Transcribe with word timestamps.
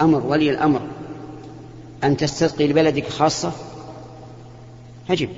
أمر 0.00 0.26
ولي 0.26 0.50
الأمر 0.50 0.80
أن 2.04 2.16
تستسقي 2.16 2.68
لبلدك 2.68 3.08
خاصة؟ 3.08 3.52
أجب 5.10 5.28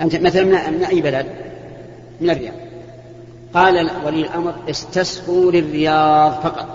أنت 0.00 0.16
مثلا 0.16 0.70
من 0.70 0.84
أي 0.84 1.00
بلد؟ 1.00 1.26
من 2.20 2.30
الرياض. 2.30 2.54
قال 3.54 3.90
ولي 4.04 4.20
الأمر 4.20 4.54
استسقوا 4.70 5.52
للرياض 5.52 6.32
فقط. 6.32 6.68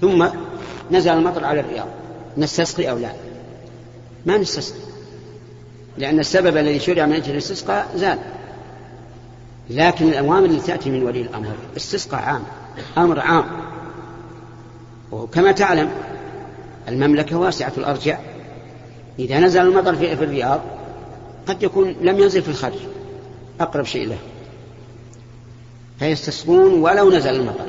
ثم 0.00 0.28
نزل 0.90 1.10
المطر 1.10 1.44
على 1.44 1.60
الرياض. 1.60 1.88
نستسقي 2.36 2.90
أو 2.90 2.98
لا؟ 2.98 3.12
ما 4.26 4.38
نستسقي. 4.38 4.80
لأن 5.98 6.20
السبب 6.20 6.56
الذي 6.56 6.80
شرع 6.80 7.06
من 7.06 7.12
أجل 7.12 7.32
الاستسقاء 7.32 7.88
زال 7.96 8.18
لكن 9.70 10.08
الأوامر 10.08 10.44
التي 10.44 10.66
تأتي 10.66 10.90
من 10.90 11.02
ولي 11.02 11.20
الأمر 11.22 11.52
استسقاء 11.76 12.20
عام 12.20 12.42
أمر 12.98 13.20
عام. 13.20 13.44
وكما 15.12 15.52
تعلم 15.52 15.90
المملكة 16.88 17.36
واسعة 17.36 17.72
الأرجاء. 17.78 18.20
إذا 19.18 19.40
نزل 19.40 19.60
المطر 19.60 19.96
في 19.96 20.12
الرياض 20.12 20.60
قد 21.46 21.62
يكون 21.62 21.94
لم 22.00 22.18
ينزل 22.18 22.42
في 22.42 22.48
الخارج. 22.48 22.78
أقرب 23.60 23.84
شيء 23.84 24.08
له. 24.08 24.18
فيستسقون 25.98 26.72
ولو 26.82 27.10
نزل 27.10 27.34
المطر. 27.34 27.66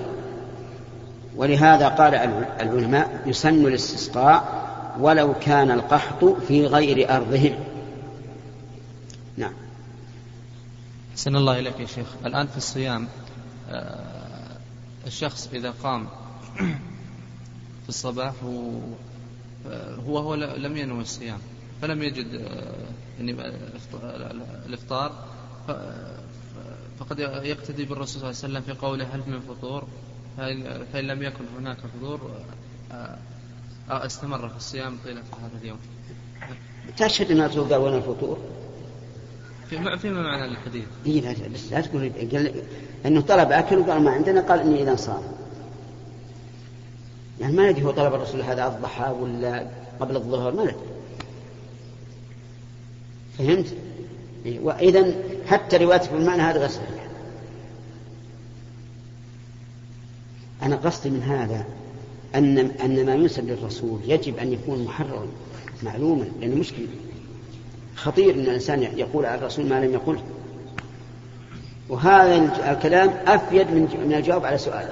ولهذا 1.38 1.88
قال 1.88 2.16
العلماء 2.61 3.22
يسن 3.25 3.66
الاستسقاء 3.66 4.63
ولو 5.00 5.34
كان 5.41 5.72
القحط 5.72 6.25
في 6.47 6.66
غير 6.66 7.16
أرضهم. 7.16 7.53
حسن 11.20 11.36
الله 11.36 11.59
إليك 11.59 11.80
يا 11.80 11.86
شيخ. 11.86 12.08
الآن 12.26 12.48
في 12.48 12.58
الصيام 12.58 13.08
آه، 13.70 14.58
الشخص 15.08 15.50
إذا 15.54 15.73
قام 15.84 16.08
في 17.84 17.89
الصباح 17.89 18.34
هو 20.06 20.17
هو 20.17 20.36
لم 20.36 20.78
ينوي 20.78 21.02
الصيام 21.02 21.39
فلم 21.81 22.03
يجد 22.03 22.34
يعني 23.20 23.31
الإفطار 24.66 25.26
فقد 27.00 27.20
يقتدي 27.20 27.86
بالرسول 27.86 28.22
صلى 28.22 28.30
الله 28.30 28.39
عليه 28.44 28.54
وسلم 28.54 28.61
في 28.61 28.81
قوله 28.81 29.16
هل 29.16 29.23
من 29.28 29.39
فطور؟ 29.39 29.88
فإن 30.38 31.08
لم 31.08 31.23
يكن 31.23 31.45
هناك 31.58 31.78
فطور 31.78 32.31
استمر 33.89 34.50
في 34.50 34.58
الصيام 34.58 34.98
طيلة 35.06 35.22
هذا 35.22 35.61
اليوم. 35.61 35.80
تشهد 36.98 37.31
أنها 37.31 37.78
وين 37.78 37.94
الفطور 37.94 38.69
فيما 39.70 40.22
معنى 40.22 40.45
الحديث؟ 40.45 40.84
إيه 41.06 41.22
لا 41.22 41.48
بس 41.53 41.72
لا 41.72 41.81
تقول 41.81 42.12
أنه 43.06 43.22
طلب 43.22 43.52
أكل 43.52 43.78
وقال 43.78 44.02
ما 44.03 44.11
عندنا 44.11 44.42
قال 44.42 44.59
إني 44.59 44.84
إذا 44.84 44.95
صام. 44.95 45.22
يعني 47.39 47.53
ما 47.53 47.72
ندري 47.72 47.86
هو 47.86 47.92
طلب 47.92 48.14
الرسول 48.14 48.42
هذا 48.42 48.67
الضحى 48.67 49.11
ولا 49.11 49.67
قبل 50.00 50.16
الظهر 50.16 50.56
ما 50.56 50.64
ندري. 50.64 50.76
فهمت؟ 53.38 53.73
وإذا 54.45 55.14
حتى 55.48 55.78
روايتك 55.78 56.14
بالمعنى 56.14 56.42
هذا 56.42 56.59
غير 56.59 56.70
صحيح. 56.70 57.08
أنا 60.64 60.76
قصدي 60.76 61.09
من 61.09 61.23
هذا 61.23 61.66
أن 62.36 62.58
أن 62.58 63.06
ما 63.06 63.16
ينسب 63.16 63.48
للرسول 63.48 64.00
يجب 64.06 64.38
أن 64.38 64.54
يكون 64.54 64.83
محررا 64.83 65.28
معلوما 65.83 66.26
لأنه 66.42 66.56
مشكلة 66.56 66.88
خطير 68.03 68.33
أن 68.33 68.39
الإنسان 68.39 68.83
يقول 68.83 69.25
على 69.25 69.39
الرسول 69.39 69.66
ما 69.66 69.86
لم 69.86 69.94
يقله 69.94 70.22
وهذا 71.89 72.36
الكلام 72.72 73.14
أفيد 73.28 73.72
من 73.72 74.14
الجواب 74.14 74.45
على 74.45 74.58
سؤاله 74.58 74.89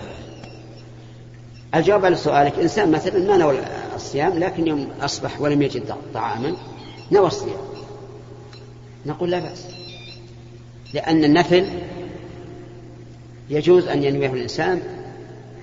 الجواب 1.75 2.05
على 2.05 2.15
سؤالك 2.15 2.59
إنسان 2.59 2.91
مثلا 2.91 3.19
ما 3.19 3.37
نوى 3.37 3.59
الصيام 3.95 4.39
لكن 4.39 4.67
يوم 4.67 4.89
أصبح 5.01 5.41
ولم 5.41 5.61
يجد 5.61 5.95
طعاما 6.13 6.53
نوى 7.11 7.27
الصيام. 7.27 7.59
نقول 9.05 9.31
لا 9.31 9.39
بأس. 9.39 9.65
لأن 10.93 11.23
النفل 11.23 11.65
يجوز 13.49 13.87
أن 13.87 14.03
ينويه 14.03 14.33
الإنسان 14.33 14.81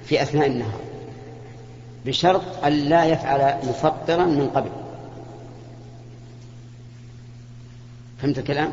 في 0.05 0.23
أثناء 0.23 0.47
النهار 0.47 0.81
بشرط 2.07 2.65
أن 2.65 2.73
لا 2.73 3.05
يفعل 3.05 3.69
مفطرا 3.69 4.25
من 4.25 4.51
قبل. 4.55 4.71
فهمت 8.19 8.39
الكلام؟ 8.39 8.73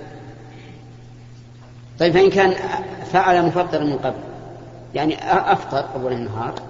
طيب 2.00 2.14
فإن 2.14 2.30
كان 2.30 2.54
فعل 3.06 3.46
مفطرا 3.46 3.84
من 3.84 3.98
قبل 3.98 4.20
يعني 4.96 5.16
أفطر 5.34 5.94
أول 5.96 6.14
النهار 6.14 6.62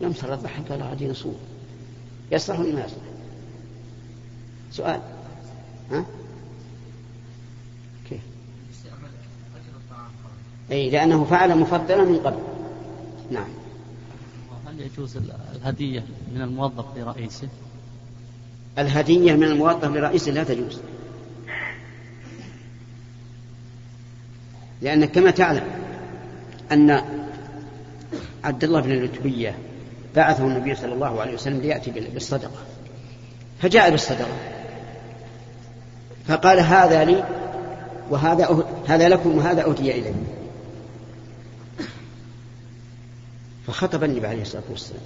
يوم 0.00 0.12
صلى 0.12 0.34
الضحى 0.34 0.62
قال 0.68 0.82
غادي 0.82 1.08
نصوم 1.08 1.36
يصلح 2.32 2.60
ولا 2.60 2.72
ما 2.72 2.80
يصلح؟ 2.80 3.02
سؤال 4.72 5.00
ها؟ 5.90 6.04
كيف؟ 8.08 8.20
أي 10.70 10.90
لأنه 10.90 11.24
فعل 11.24 11.58
مفضلا 11.58 12.04
من 12.04 12.16
قبل 12.18 12.38
نعم 13.30 13.48
هل 14.66 14.80
يجوز 14.80 15.18
الهدية 15.56 16.04
من 16.34 16.42
الموظف 16.42 16.84
لرئيسه؟ 16.96 17.48
الهدية 18.78 19.32
من 19.32 19.44
الموظف 19.44 19.84
لرئيسه 19.84 20.32
لا 20.32 20.44
تجوز 20.44 20.80
لأنك 24.82 25.10
كما 25.10 25.30
تعلم 25.30 25.62
أن 26.72 27.02
عبد 28.44 28.64
الله 28.64 28.80
بن 28.80 28.92
اللتبية 28.92 29.54
بعثه 30.16 30.44
النبي 30.44 30.74
صلى 30.74 30.94
الله 30.94 31.20
عليه 31.20 31.34
وسلم 31.34 31.60
ليأتي 31.60 31.90
بالصدقة. 31.90 32.60
فجاء 33.62 33.90
بالصدقة. 33.90 34.36
فقال 36.28 36.60
هذا 36.60 37.04
لي 37.04 37.24
وهذا 38.10 38.44
أه... 38.44 38.64
هذا 38.88 39.08
لكم 39.08 39.38
وهذا 39.38 39.64
أهدي 39.64 39.92
إلي. 39.98 40.14
فخطب 43.66 44.04
النبي 44.04 44.26
عليه 44.26 44.42
الصلاة 44.42 44.62
والسلام. 44.70 45.02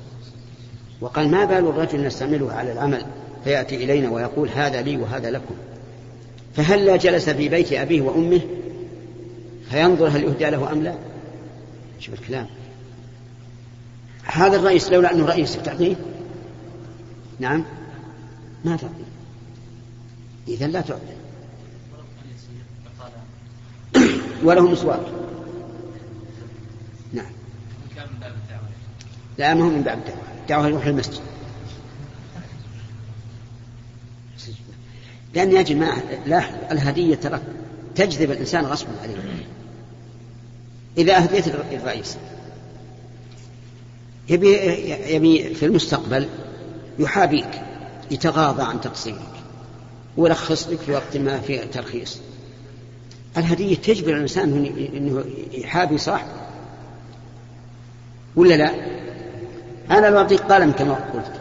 وقال 1.00 1.30
ما 1.30 1.44
بال 1.44 1.68
الرجل 1.68 2.06
نستعمله 2.06 2.52
على 2.52 2.72
العمل 2.72 3.06
فيأتي 3.44 3.76
إلينا 3.76 4.10
ويقول 4.10 4.48
هذا 4.48 4.82
لي 4.82 4.96
وهذا 4.96 5.30
لكم. 5.30 5.54
فهل 6.56 6.84
لا 6.84 6.96
جلس 6.96 7.30
في 7.30 7.48
بيت 7.48 7.72
أبيه 7.72 8.00
وأمه؟ 8.00 8.40
فينظر 9.74 10.08
هل 10.08 10.24
يهدى 10.24 10.50
له 10.50 10.72
أم 10.72 10.82
لا؟ 10.82 10.94
شوف 12.00 12.14
الكلام. 12.14 12.46
هذا 14.24 14.56
الرئيس 14.56 14.90
لولا 14.90 15.12
أنه 15.12 15.26
رئيس 15.26 15.56
تعطيه. 15.56 15.96
نعم. 17.40 17.64
ما 18.64 18.76
تعطيه. 18.76 19.04
إذا 20.48 20.66
لا 20.66 20.80
تعطي 20.80 21.14
وله 24.42 24.70
مسواك. 24.70 25.06
نعم. 27.12 27.32
لا 29.38 29.54
ما 29.54 29.64
هو 29.64 29.68
من 29.68 29.82
باب 29.82 29.98
الدعوة. 29.98 30.20
الدعوة 30.42 30.68
يروح 30.68 30.86
المسجد 30.86 31.20
لأن 35.34 35.52
يا 35.52 35.62
جماعة 35.62 36.02
لا 36.26 36.72
الهدية 36.72 37.14
ترى 37.14 37.40
تجذب 37.94 38.30
الإنسان 38.30 38.64
غصبا 38.64 38.90
عليه. 39.02 39.33
إذا 40.98 41.16
أهديت 41.16 41.48
الرئيس. 41.48 42.16
يبي 44.28 44.48
يبي 45.14 45.54
في 45.54 45.66
المستقبل 45.66 46.28
يحابيك 46.98 47.62
يتغاضى 48.10 48.62
عن 48.62 48.80
تقصيرك 48.80 49.18
ويلخص 50.16 50.68
لك 50.68 50.78
في 50.78 50.92
وقت 50.92 51.16
ما 51.16 51.40
في 51.40 51.58
ترخيص 51.58 52.18
الهدية 53.36 53.76
تجبر 53.76 54.12
الإنسان 54.12 54.66
أنه 54.96 55.24
يحابي 55.52 55.98
صاحبه. 55.98 56.32
ولا 58.36 58.54
لا؟ 58.54 58.70
أنا 59.90 60.06
لو 60.06 60.18
أعطيك 60.18 60.40
قلم 60.40 60.72
كما 60.72 60.94
قلت 60.94 61.32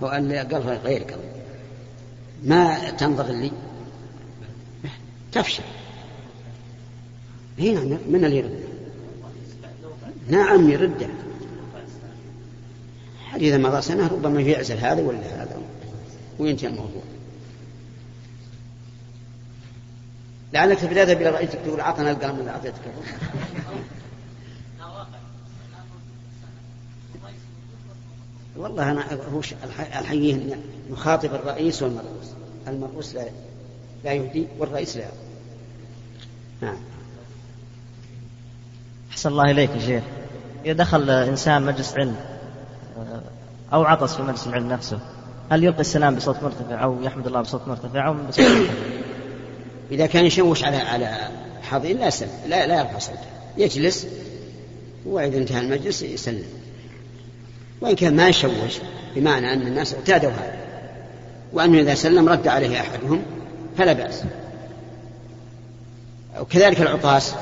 وأن 0.00 0.32
قال 0.32 0.80
غيرك 0.84 1.16
ما 2.44 2.90
تنظر 2.90 3.26
لي؟ 3.26 3.50
تفشل. 5.32 5.62
هنا 7.58 7.98
من 8.08 8.24
اللي 8.24 8.36
يرد. 8.36 8.67
نعم 10.28 10.70
يرده. 10.70 11.08
إذا 13.36 13.58
مضى 13.58 13.82
سنة 13.82 14.06
ربما 14.06 14.40
يعزل 14.40 14.76
هذا 14.76 15.02
ولا 15.02 15.18
هذا؟ 15.18 15.60
وينتهي 16.38 16.68
الموضوع؟ 16.68 17.02
لعلك 20.52 20.78
في 20.78 20.86
تذهب 20.86 21.16
إلى 21.22 21.30
رئيسك 21.30 21.58
تقول 21.64 21.80
أعطنا 21.80 22.10
القلم 22.10 22.38
اللي 22.38 22.50
أعطيتك 22.50 22.74
والله 28.56 28.90
أنا 28.90 29.04
هو 29.32 29.40
الحقيقة 29.74 30.58
نخاطب 30.90 31.34
الرئيس 31.34 31.82
والمرؤوس. 31.82 32.26
المرؤوس 32.68 33.14
لا 33.14 33.24
لا 34.04 34.12
يهدي 34.12 34.46
والرئيس 34.58 34.96
لا. 34.96 35.08
نعم. 36.60 36.76
أحسن 39.10 39.30
الله 39.30 39.50
إليك 39.50 39.70
يا 39.70 39.80
شيخ. 39.80 40.04
إذا 40.64 40.72
دخل 40.72 41.10
إنسان 41.10 41.62
مجلس 41.62 41.94
علم 41.96 42.16
أو 43.72 43.84
عطس 43.84 44.14
في 44.14 44.22
مجلس 44.22 44.46
العلم 44.46 44.68
نفسه 44.68 44.98
هل 45.50 45.64
يلقي 45.64 45.80
السلام 45.80 46.14
بصوت 46.14 46.42
مرتفع 46.42 46.82
أو 46.82 47.02
يحمد 47.02 47.26
الله 47.26 47.40
بصوت 47.40 47.68
مرتفع 47.68 48.06
أو 48.06 48.12
بصوت 48.12 48.46
مرتفع؟ 48.46 48.72
إذا 49.90 50.06
كان 50.06 50.24
يشوش 50.24 50.64
على 50.64 50.76
على 50.76 51.28
حاضر 51.62 51.88
لا 51.88 52.06
يسلم 52.06 52.28
لا 52.46 52.66
لا 52.66 52.78
يرفع 52.80 52.98
صوته 52.98 53.18
يجلس 53.56 54.06
وإذا 55.06 55.38
انتهى 55.38 55.60
المجلس 55.60 56.02
يسلم. 56.02 56.44
وإن 57.80 57.96
كان 57.96 58.16
ما 58.16 58.28
يشوش 58.28 58.78
بمعنى 59.16 59.52
أن 59.52 59.62
الناس 59.62 59.94
اعتادوا 59.94 60.30
هذا 60.30 60.56
وأنه 61.52 61.80
إذا 61.80 61.94
سلم 61.94 62.28
رد 62.28 62.48
عليه 62.48 62.80
أحدهم 62.80 63.22
فلا 63.78 63.92
بأس. 63.92 64.22
وكذلك 66.40 66.80
العطاس 66.80 67.34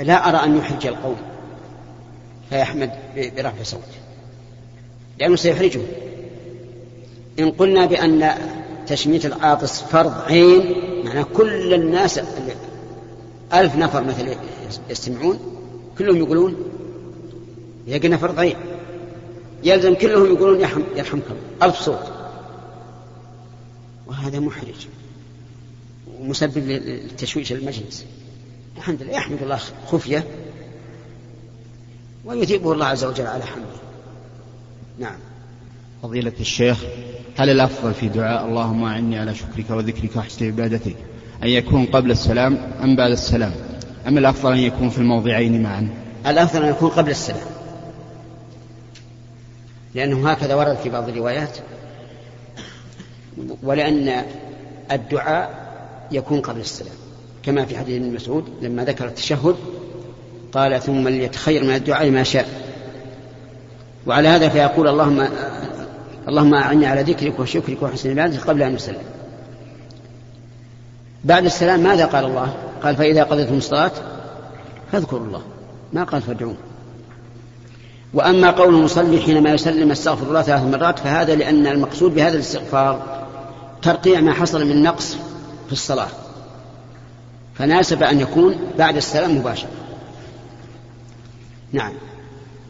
لا 0.00 0.28
أرى 0.28 0.36
أن 0.36 0.58
يحرج 0.58 0.86
القوم. 0.86 1.16
فيحمد 2.50 2.90
برفع 3.16 3.62
صوته 3.62 3.84
لأنه 5.20 5.36
سيحرجه. 5.36 5.80
إن 7.38 7.50
قلنا 7.50 7.86
بأن 7.86 8.34
تشميت 8.86 9.26
العاطس 9.26 9.82
فرض 9.82 10.12
عين 10.12 10.74
معناه 11.04 11.22
كل 11.22 11.74
الناس 11.74 12.20
ألف 13.54 13.76
نفر 13.76 14.04
مثلا 14.04 14.36
يستمعون 14.90 15.38
كلهم 15.98 16.16
يقولون 16.16 16.56
قلنا 18.02 18.16
فرض 18.16 18.38
عين 18.38 18.56
يلزم 19.64 19.94
كلهم 19.94 20.26
يقولون 20.26 20.60
يرحمك 20.96 21.24
الله. 21.30 21.62
ألف 21.62 21.76
صوت. 21.80 22.12
وهذا 24.06 24.40
محرج. 24.40 24.86
ومسبب 26.20 26.58
للتشويش 26.58 27.52
المجلس. 27.52 28.04
الحمد 28.76 29.02
لله. 29.02 29.12
يحمد 29.12 29.42
الله 29.42 29.58
خفية. 29.86 30.26
ويثيبه 32.24 32.72
الله 32.72 32.86
عز 32.86 33.04
وجل 33.04 33.26
على 33.26 33.44
حمده. 33.44 33.66
نعم. 34.98 35.16
فضيلة 36.02 36.32
الشيخ 36.40 36.84
هل 37.36 37.50
الأفضل 37.50 37.94
في 37.94 38.08
دعاء 38.08 38.44
اللهم 38.44 38.84
أعني 38.84 39.18
على 39.18 39.34
شكرك 39.34 39.70
وذكرك 39.70 40.16
وحسن 40.16 40.46
عبادتك 40.46 40.96
أن 41.42 41.48
يكون 41.48 41.86
قبل 41.86 42.10
السلام 42.10 42.58
أم 42.82 42.96
بعد 42.96 43.10
السلام؟ 43.10 43.52
أم 44.08 44.18
الأفضل 44.18 44.52
أن 44.52 44.58
يكون 44.58 44.88
في 44.88 44.98
الموضعين 44.98 45.62
معا؟ 45.62 45.88
الأفضل 46.26 46.62
أن 46.62 46.70
يكون 46.70 46.90
قبل 46.90 47.10
السلام. 47.10 47.46
لأنه 49.94 50.30
هكذا 50.30 50.54
ورد 50.54 50.76
في 50.76 50.88
بعض 50.88 51.08
الروايات. 51.08 51.58
ولأن 53.62 54.24
الدعاء 54.92 55.64
يكون 56.12 56.40
قبل 56.40 56.60
السلام. 56.60 56.94
كما 57.42 57.64
في 57.64 57.78
حديث 57.78 58.02
ابن 58.02 58.14
مسعود 58.14 58.44
لما 58.62 58.84
ذكر 58.84 59.06
التشهد 59.06 59.56
قال 60.54 60.82
ثم 60.82 61.08
ليتخير 61.08 61.64
من 61.64 61.74
الدعاء 61.74 62.10
ما 62.10 62.22
شاء. 62.22 62.48
وعلى 64.06 64.28
هذا 64.28 64.48
فيقول 64.48 64.88
اللهم 64.88 65.28
اللهم 66.28 66.54
أعني 66.54 66.86
على 66.86 67.02
ذكرك 67.02 67.40
وشكرك 67.40 67.82
وحسن 67.82 68.10
عبادتك 68.10 68.40
قبل 68.40 68.62
أن 68.62 68.74
يسلم 68.74 69.02
بعد 71.24 71.44
السلام 71.44 71.80
ماذا 71.80 72.06
قال 72.06 72.24
الله؟ 72.24 72.54
قال 72.82 72.96
فإذا 72.96 73.22
قضيتم 73.22 73.56
الصلاة 73.56 73.90
فاذكروا 74.92 75.26
الله. 75.26 75.42
ما 75.92 76.04
قال 76.04 76.22
فادعوه. 76.22 76.54
وأما 78.14 78.50
قول 78.50 78.74
المصلي 78.74 79.20
حينما 79.20 79.50
يسلم 79.50 79.90
استغفر 79.90 80.26
الله 80.26 80.42
ثلاث 80.42 80.62
مرات 80.62 80.98
فهذا 80.98 81.34
لأن 81.34 81.66
المقصود 81.66 82.14
بهذا 82.14 82.34
الاستغفار 82.34 83.24
ترقيع 83.82 84.20
ما 84.20 84.32
حصل 84.32 84.66
من 84.66 84.82
نقص 84.82 85.16
في 85.66 85.72
الصلاة. 85.72 86.08
فناسب 87.54 88.02
أن 88.02 88.20
يكون 88.20 88.54
بعد 88.78 88.96
السلام 88.96 89.36
مباشرة. 89.36 89.83
نعم 91.74 91.92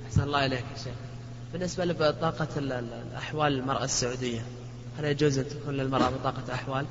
أحسن 0.07 0.23
الله 0.23 0.47
إليك 0.47 0.65
يا 0.77 0.79
شيخ 0.85 0.95
بالنسبة 1.53 1.85
لبطاقة 1.85 2.49
الأحوال 2.57 3.59
المرأة 3.59 3.85
السعودية 3.85 4.41
هل 4.99 5.05
يجوز 5.05 5.39
أن 5.39 5.49
تكون 5.49 5.75
للمرأة 5.75 6.11
بطاقة 6.11 6.55
أحوال؟ 6.55 6.87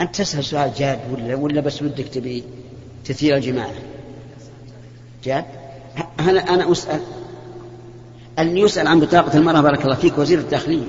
أنت 0.00 0.16
تسأل 0.16 0.44
سؤال 0.44 0.74
جاد 0.74 1.00
ولا 1.12 1.34
ولا 1.34 1.60
بس 1.60 1.82
ودك 1.82 2.08
تبي 2.08 2.44
تثير 3.04 3.36
الجماعة؟ 3.36 3.74
جاد؟ 5.24 5.44
أنا 6.20 6.40
أنا 6.40 6.72
أسأل 6.72 7.00
اللي 8.38 8.60
يسأل 8.60 8.86
عن 8.86 9.00
بطاقة 9.00 9.38
المرأة 9.38 9.60
بارك 9.60 9.84
الله 9.84 9.94
فيك 9.94 10.18
وزير 10.18 10.38
الداخلية 10.38 10.86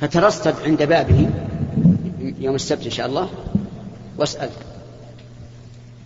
فترصد 0.00 0.54
عند 0.64 0.82
بابه 0.82 1.30
يوم 2.38 2.54
السبت 2.54 2.84
إن 2.84 2.90
شاء 2.90 3.06
الله 3.06 3.30
واسأل. 4.18 4.50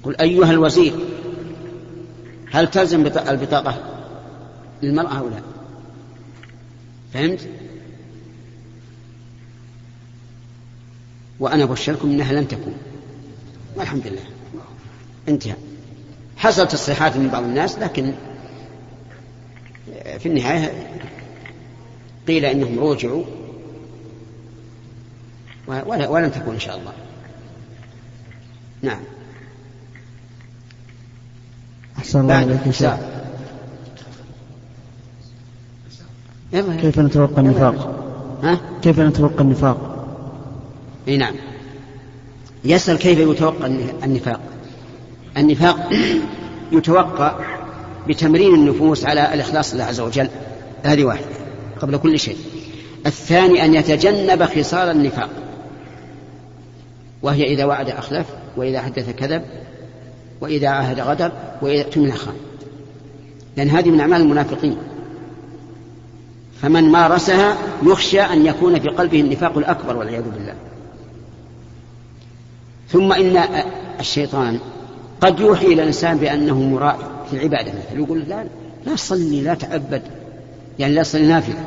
قل 0.03 0.17
أيها 0.21 0.51
الوزير 0.51 0.93
هل 2.51 2.71
تلزم 2.71 3.07
البطاقة؟ 3.07 3.79
للمرأة 4.83 5.19
أو 5.19 5.29
لا؟ 5.29 5.41
فهمت؟ 7.15 7.49
وأنا 11.41 11.65
أبشركم 11.65 12.11
أنها 12.11 12.33
لن 12.33 12.49
تكون. 12.49 12.75
والحمد 13.77 14.07
لله. 14.07 14.25
انتهى. 15.29 15.55
حصلت 16.37 16.73
تصريحات 16.73 17.17
من 17.17 17.29
بعض 17.29 17.43
الناس 17.43 17.79
لكن 17.79 18.15
في 20.19 20.27
النهاية 20.27 20.97
قيل 22.29 22.45
إنهم 22.45 22.79
رجعوا 22.79 23.25
ولن 25.87 26.33
تكون 26.33 26.55
إن 26.55 26.61
شاء 26.61 26.79
الله. 26.79 26.93
نعم. 28.83 29.01
أحسن 31.99 32.21
الله 32.21 32.35
عليك 32.35 32.71
شيخ. 32.71 32.95
كيف 36.53 36.99
نتوقع 36.99 37.41
النفاق؟ 37.43 38.05
ها؟ 38.43 38.61
كيف 38.83 39.01
نتوقع 39.01 39.41
النفاق؟ 39.41 40.07
اي 41.09 41.17
نعم. 41.17 41.35
يسأل 42.65 42.99
كيف 42.99 43.19
يتوقع 43.19 43.67
النفاق. 44.05 44.41
النفاق 45.37 45.91
يتوقع 46.73 47.35
بتمرين 48.09 48.55
النفوس 48.55 49.05
على 49.05 49.35
الإخلاص 49.35 49.75
لله 49.75 49.85
عز 49.85 50.01
وجل. 50.01 50.29
هذه 50.83 51.05
واحدة 51.05 51.27
قبل 51.81 51.97
كل 51.97 52.19
شيء. 52.19 52.37
الثاني 53.07 53.65
أن 53.65 53.75
يتجنب 53.75 54.45
خصال 54.45 54.91
النفاق. 54.91 55.31
وهي 57.23 57.45
إذا 57.45 57.65
وعد 57.65 57.91
أخلف 57.91 58.27
وإذا 58.57 58.81
حدث 58.81 59.11
كذب 59.11 59.43
وإذا 60.41 60.69
عاهد 60.69 61.01
غدر 61.01 61.33
وإذا 61.63 61.83
اؤتمن 61.83 62.13
خان 62.13 62.35
لأن 63.57 63.69
هذه 63.69 63.91
من 63.91 64.01
أعمال 64.01 64.21
المنافقين. 64.21 64.77
فمن 66.63 66.85
مارسها 66.85 67.57
يخشى 67.83 68.21
أن 68.21 68.47
يكون 68.47 68.81
في 68.81 68.89
قلبه 68.89 69.21
النفاق 69.21 69.59
الأكبر 69.59 69.97
والعياذ 69.97 70.23
بالله. 70.23 70.55
ثم 72.89 73.13
إن 73.13 73.63
الشيطان 74.01 74.59
قد 75.21 75.41
يوحي 75.41 75.67
إلى 75.67 75.83
الإنسان 75.83 76.17
بأنه 76.17 76.63
مرائي 76.63 77.07
في 77.31 77.37
العبادة 77.37 77.73
مثلا. 77.73 78.05
يقول 78.05 78.21
لا 78.29 78.45
لا 78.87 78.95
تصلي 78.95 79.41
لا 79.41 79.55
تعبد. 79.55 80.03
يعني 80.79 80.95
لا 80.95 81.03
تصلي 81.03 81.27
نافلة. 81.27 81.65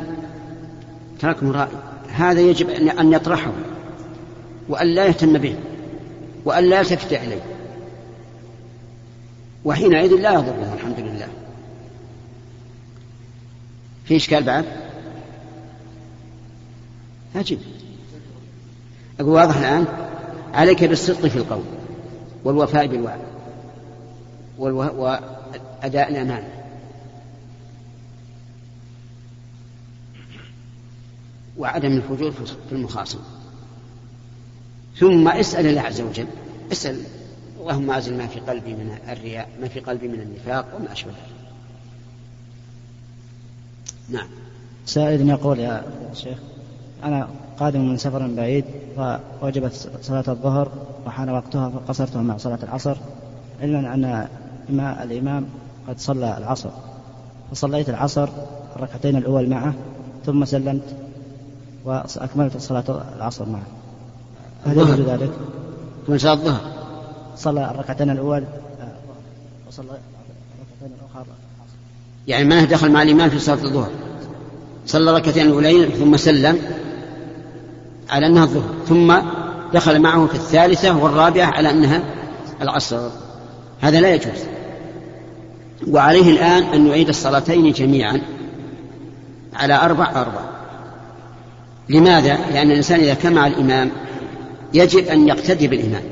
ترك 1.20 1.44
مرائي. 1.44 1.78
هذا 2.14 2.40
يجب 2.40 2.70
أن 2.70 3.14
يطرحه. 3.14 3.52
وأن 4.70 4.88
لا 4.88 5.06
يهتم 5.06 5.38
به 5.38 5.56
وأن 6.46 6.64
لا 6.64 6.80
يلتفت 6.80 7.14
إليه. 7.14 7.42
وحينئذ 9.66 10.16
لا 10.16 10.34
يضره 10.34 10.74
الحمد 10.74 11.00
لله. 11.00 11.28
في 14.06 14.16
إشكال 14.16 14.44
بعد؟ 14.44 14.66
أجب 17.36 17.60
أقول 19.20 19.34
واضح 19.34 19.58
الآن؟ 19.58 19.86
عليك 20.54 20.84
بالصدق 20.84 21.28
في 21.28 21.36
القول 21.36 21.64
والوفاء 22.44 22.88
بالوعد 22.88 23.20
وأداء 24.58 26.10
الأمانة 26.12 26.50
وعدم 31.58 31.92
الفجور 31.92 32.32
في 32.32 32.72
المخاصمة. 32.72 33.22
ثم 35.00 35.28
اسأل 35.28 35.68
الله 35.68 35.82
عز 35.82 36.02
وجل. 36.02 36.28
اسأل. 36.72 37.00
اللهم 37.62 37.92
أزل 37.92 38.18
ما 38.18 38.28
في 38.28 38.40
قلبي 38.40 38.74
من 38.74 38.98
الرياء 39.10 39.50
ما 39.62 39.68
في 39.68 39.80
قلبي 39.80 40.08
من 40.08 40.22
النفاق 40.22 40.66
وما 40.76 40.92
أشبه 40.92 41.12
ذلك. 41.12 41.18
نعم. 44.10 44.28
سائل 44.86 45.30
يقول 45.30 45.60
يا 45.60 45.84
شيخ 46.14 46.38
أنا 47.04 47.28
قادم 47.60 47.90
من 47.90 47.98
سفر 47.98 48.28
بعيد 48.28 48.66
فوجبت 48.96 49.90
صلاة 50.02 50.24
الظهر 50.28 50.72
وحان 51.06 51.30
وقتها 51.30 51.70
فقصرتها 51.70 52.22
مع 52.22 52.38
صلاة 52.38 52.60
العصر 52.64 52.96
علما 53.62 53.94
أن 53.94 54.28
الإمام 55.04 55.46
قد 55.88 56.00
صلى 56.00 56.38
العصر. 56.38 56.70
فصليت 57.52 57.90
العصر 57.90 58.30
الركعتين 58.76 59.16
الأول 59.16 59.50
معه 59.50 59.74
ثم 60.26 60.46
سلمت 60.46 60.96
وأكملت 61.86 62.58
صلاة 62.58 63.04
العصر 63.16 63.50
معه. 63.50 63.83
هل 64.66 64.78
يجوز 64.78 65.00
ذلك؟ 65.00 65.32
من 66.08 66.18
صلاة 66.18 66.34
الظهر. 66.34 66.62
صلى 67.36 67.72
الركعتين 67.72 68.10
الأول 68.10 68.44
آه، 68.82 68.92
وصلى 69.68 69.86
الركعتين 69.86 70.98
الأخرى 71.02 71.26
يعني 72.28 72.46
ما 72.46 72.64
دخل 72.64 72.92
مع 72.92 73.02
الإمام 73.02 73.30
في 73.30 73.40
صلاة 73.40 73.64
الظهر. 73.64 73.90
صلى 74.86 75.12
ركعتين 75.12 75.46
الأولين 75.46 75.90
ثم 75.90 76.18
سلم 76.18 76.60
على 78.10 78.28
أنها 78.28 78.44
الظهر 78.44 78.70
ثم 78.88 79.16
دخل 79.74 80.00
معه 80.00 80.28
في 80.28 80.36
الثالثة 80.36 81.04
والرابعة 81.04 81.46
على 81.46 81.70
أنها 81.70 82.04
العصر. 82.62 83.10
هذا 83.82 84.00
لا 84.00 84.14
يجوز. 84.14 84.44
وعليه 85.88 86.32
الآن 86.32 86.64
أن 86.64 86.88
يعيد 86.88 87.10
الصلاتين 87.10 87.72
جميعا 87.72 88.22
على 89.54 89.74
أربع 89.74 90.12
أربع. 90.12 90.42
لماذا؟ 91.90 92.38
لأن 92.54 92.72
الإنسان 92.72 93.00
إذا 93.00 93.14
كان 93.14 93.34
مع 93.34 93.48
الإمام 93.48 93.92
يجب 94.74 95.08
أن 95.08 95.28
يقتدي 95.28 95.68
بالإمام 95.68 96.04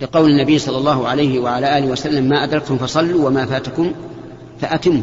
لقول 0.00 0.30
النبي 0.30 0.58
صلى 0.58 0.78
الله 0.78 1.08
عليه 1.08 1.38
وعلى 1.38 1.78
آله 1.78 1.86
وسلم 1.86 2.24
ما 2.24 2.44
أدركتم 2.44 2.78
فصلوا 2.78 3.26
وما 3.26 3.46
فاتكم 3.46 3.92
فأتموا. 4.60 5.02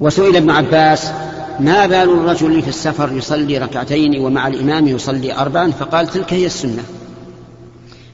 وسئل 0.00 0.36
ابن 0.36 0.50
عباس 0.50 1.12
ما 1.60 1.86
بال 1.86 1.94
الرجل 1.94 2.62
في 2.62 2.68
السفر 2.68 3.12
يصلي 3.12 3.58
ركعتين 3.58 4.20
ومع 4.20 4.48
الإمام 4.48 4.88
يصلي 4.88 5.34
أربعا؟ 5.34 5.70
فقال 5.70 6.06
تلك 6.06 6.32
هي 6.32 6.46
السنة. 6.46 6.84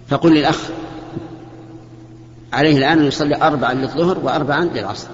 فقل 0.08 0.34
للأخ 0.34 0.60
عليه 2.52 2.76
الآن 2.76 2.98
أن 2.98 3.04
يصلي 3.04 3.42
أربعا 3.42 3.74
للظهر 3.74 4.18
وأربعا 4.18 4.64
للعصر. 4.64 5.08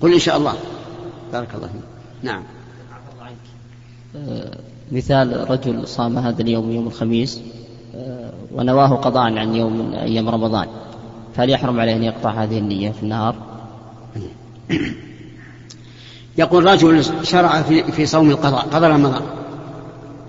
قل 0.00 0.12
إن 0.12 0.18
شاء 0.18 0.36
الله. 0.36 0.54
بارك 1.32 1.48
الله 1.54 1.66
فيك. 1.66 1.82
نعم. 2.22 2.42
مثال 4.92 5.50
رجل 5.50 5.88
صام 5.88 6.18
هذا 6.18 6.42
اليوم 6.42 6.70
يوم 6.70 6.86
الخميس 6.86 7.40
آه، 7.96 8.30
ونواه 8.54 8.88
قضاء 8.88 9.22
عن 9.22 9.54
يوم 9.54 9.78
من 9.78 9.94
أيام 9.94 10.28
رمضان 10.28 10.68
فهل 11.34 11.50
يحرم 11.50 11.80
عليه 11.80 11.96
أن 11.96 12.02
يقطع 12.02 12.30
هذه 12.30 12.58
النية 12.58 12.90
في 12.90 13.02
النهار؟ 13.02 13.34
يقول 16.38 16.64
رجل 16.64 17.04
شرع 17.22 17.62
في, 17.62 17.92
في 17.92 18.06
صوم 18.06 18.30
القضاء 18.30 18.60
قضى 18.60 18.86
رمضان 18.86 19.22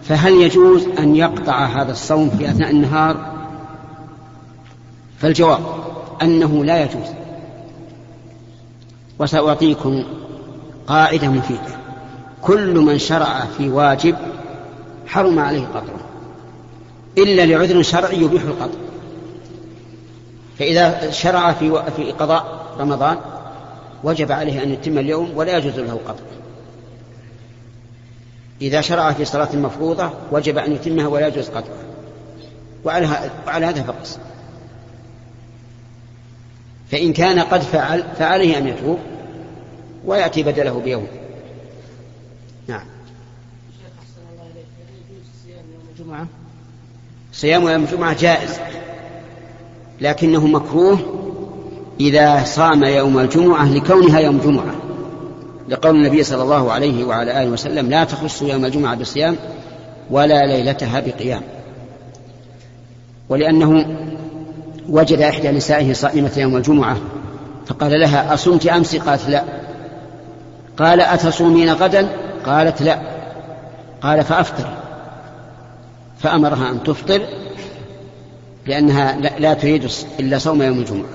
فهل 0.02 0.34
يجوز 0.34 0.88
أن 1.00 1.16
يقطع 1.16 1.66
هذا 1.66 1.92
الصوم 1.92 2.30
في 2.30 2.50
أثناء 2.50 2.72
النهار؟ 2.72 3.34
فالجواب 5.18 5.60
أنه 6.22 6.66
لا 6.66 6.84
يجوز. 6.84 7.08
وسأعطيكم 9.20 10.04
قاعدة 10.88 11.28
مفيدة. 11.28 11.78
كل 12.42 12.80
من 12.80 12.98
شرع 12.98 13.46
في 13.58 13.70
واجب 13.70 14.16
حرم 15.08 15.40
عليه 15.40 15.66
قطعه 15.66 16.00
إلا 17.18 17.46
لعذر 17.46 17.82
شرعي 17.82 18.22
يبيح 18.22 18.44
القطع. 18.44 18.80
فإذا 20.60 21.12
شرع 21.12 21.54
في 21.54 21.84
في 21.96 22.12
قضاء 22.12 22.66
رمضان 22.80 23.18
وجب 24.04 24.32
عليه 24.32 24.64
أن 24.64 24.72
يتم 24.72 24.98
اليوم 24.98 25.32
ولا 25.36 25.58
يجوز 25.58 25.80
له 25.80 26.00
قطع 26.08 26.24
إذا 28.62 28.82
شرع 28.82 29.12
في 29.12 29.26
صلاة 29.26 29.56
مفروضة 29.56 30.10
وجب 30.32 30.58
أن 30.58 30.72
يتمها 30.72 31.08
ولا 31.08 31.28
يجوز 31.28 31.50
قطعها 31.50 31.88
وعلى 32.86 33.66
هذا 33.66 33.84
فقس. 33.84 34.20
فإن 36.92 37.14
كان 37.14 37.40
قد 37.40 37.62
فعل 37.62 38.04
فعليه 38.20 38.58
أن 38.58 38.68
يتوب 38.68 39.00
ويأتي 40.06 40.44
بدله 40.44 40.80
بيوم. 40.80 41.08
نعم. 42.68 42.97
الجمعة. 46.00 46.28
صيام 47.34 47.68
يوم 47.68 47.84
الجمعة 47.84 48.18
جائز 48.20 48.60
لكنه 50.02 50.48
مكروه 50.48 51.00
إذا 52.00 52.44
صام 52.44 52.84
يوم 52.84 53.20
الجمعة 53.20 53.74
لكونها 53.74 54.20
يوم 54.20 54.38
جمعة 54.38 54.76
لقول 55.70 55.96
النبي 55.96 56.24
صلى 56.24 56.44
الله 56.44 56.72
عليه 56.72 57.04
وعلى 57.04 57.44
آله 57.44 57.50
وسلم 57.50 57.90
لا 57.90 58.04
تخص 58.04 58.42
يوم 58.42 58.66
الجمعة 58.66 58.96
بصيام 58.96 59.36
ولا 60.12 60.46
ليلتها 60.46 61.00
بقيام. 61.00 61.42
ولأنه 63.30 63.98
وجد 64.90 65.22
إحدى 65.22 65.52
نسائه 65.52 65.94
صائمة 65.94 66.32
يوم 66.38 66.58
الجمعة 66.58 66.98
فقال 67.66 68.00
لها 68.00 68.34
أصمت 68.34 68.68
أمس؟ 68.68 68.96
قالت 68.96 69.30
لا. 69.30 69.44
قال 70.78 71.02
أتصومين 71.02 71.70
غدا؟ 71.70 72.10
قالت 72.46 72.82
لا. 72.82 73.00
قال 74.02 74.24
فأفطر. 74.24 74.77
فأمرها 76.20 76.72
أن 76.72 76.84
تفطر 76.84 77.28
لأنها 78.66 79.18
لا 79.40 79.54
تريد 79.54 79.92
إلا 80.20 80.38
صوم 80.38 80.62
يوم 80.62 80.80
الجمعة. 80.80 81.10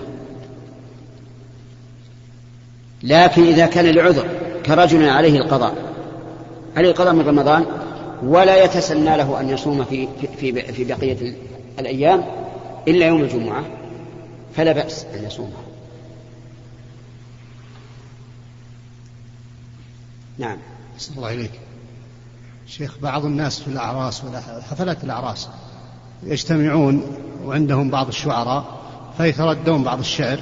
لكن 3.03 3.43
إذا 3.43 3.67
كان 3.67 3.87
لعذر 3.87 4.29
كرجل 4.67 5.09
عليه 5.09 5.39
القضاء 5.39 5.75
عليه 6.77 6.91
القضاء 6.91 7.13
من 7.13 7.29
رمضان 7.29 7.67
ولا 8.23 8.65
يتسنى 8.65 9.17
له 9.17 9.41
أن 9.41 9.51
يصوم 9.51 9.85
في, 9.85 10.09
في, 10.37 10.73
في 10.73 10.85
بقية 10.85 11.35
الأيام 11.79 12.25
إلا 12.89 13.07
يوم 13.07 13.23
الجمعة 13.23 13.65
فلا 14.57 14.73
بأس 14.73 15.05
أن 15.05 15.25
يصومها. 15.25 15.63
نعم. 20.39 20.57
الله 21.17 21.29
عليك 21.29 21.51
شيخ 22.67 22.99
بعض 23.03 23.25
الناس 23.25 23.61
في 23.61 23.69
الأعراس 23.69 24.23
حفلات 24.71 25.05
الأعراس 25.05 25.49
يجتمعون 26.23 27.03
وعندهم 27.45 27.91
بعض 27.91 28.09
الشعراء 28.09 28.65
فيتردون 29.17 29.83
بعض 29.83 29.99
الشعر 29.99 30.39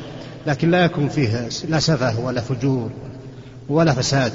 لكن 0.47 0.71
لا 0.71 0.85
يكون 0.85 1.09
فيه 1.09 1.49
لا 1.69 1.81
سفه 1.81 2.21
ولا 2.21 2.41
فجور 2.41 2.91
ولا 3.69 3.93
فساد. 3.93 4.33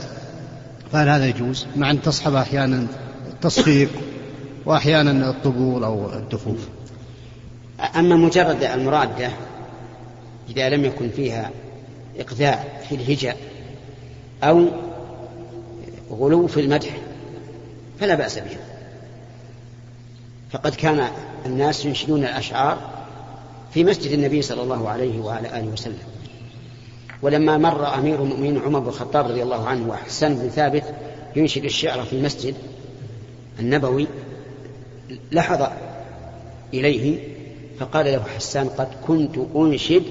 فهل 0.92 1.10
هذا 1.10 1.26
يجوز؟ 1.26 1.68
مع 1.76 1.92
أن 1.92 2.02
تصحب 2.02 2.36
أحيانا 2.36 2.88
التصفيق 3.28 3.90
وأحيانا 4.66 5.30
الطبول 5.30 5.84
أو 5.84 6.14
الدفوف. 6.14 6.68
أما 7.96 8.16
مجرد 8.16 8.64
المرادة 8.64 9.30
إذا 10.50 10.70
لم 10.70 10.86
يكن 10.86 11.10
فيها 11.10 11.52
إقذاع 12.20 12.64
في 12.90 12.96
الهجاء 12.96 13.38
أو 14.44 14.66
غلو 16.12 16.48
في 16.48 16.60
المدح 16.60 16.98
فلا 18.00 18.16
بأس 18.16 18.38
بها. 18.38 18.60
فقد 20.52 20.76
كان 20.76 21.08
الناس 21.46 21.86
ينشدون 21.86 22.24
الأشعار 22.24 22.78
في 23.74 23.84
مسجد 23.84 24.12
النبي 24.12 24.42
صلى 24.42 24.62
الله 24.62 24.90
عليه 24.90 25.20
وعلى 25.20 25.60
آله 25.60 25.68
وسلم. 25.68 25.98
ولما 27.22 27.58
مر 27.58 27.96
أمير 27.96 28.24
المؤمنين 28.24 28.58
عمر 28.58 28.80
بن 28.80 28.88
الخطاب 28.88 29.28
رضي 29.28 29.44
الله 29.44 29.68
عنه 29.68 29.90
وحسان 29.90 30.36
بن 30.36 30.50
ثابت 30.50 30.84
ينشد 31.36 31.64
الشعر 31.64 32.04
في 32.04 32.14
المسجد 32.14 32.56
النبوي 33.60 34.08
لحظ 35.32 35.68
إليه 36.74 37.20
فقال 37.80 38.06
له 38.06 38.24
حسان 38.36 38.70
قد 38.70 38.88
كنت 39.08 39.38
أنشد 39.56 40.04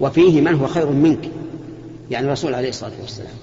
وفيه 0.00 0.40
من 0.40 0.54
هو 0.54 0.66
خير 0.66 0.90
منك. 0.90 1.30
يعني 2.10 2.26
الرسول 2.26 2.54
عليه 2.54 2.68
الصلاة 2.68 2.92
والسلام. 3.00 3.34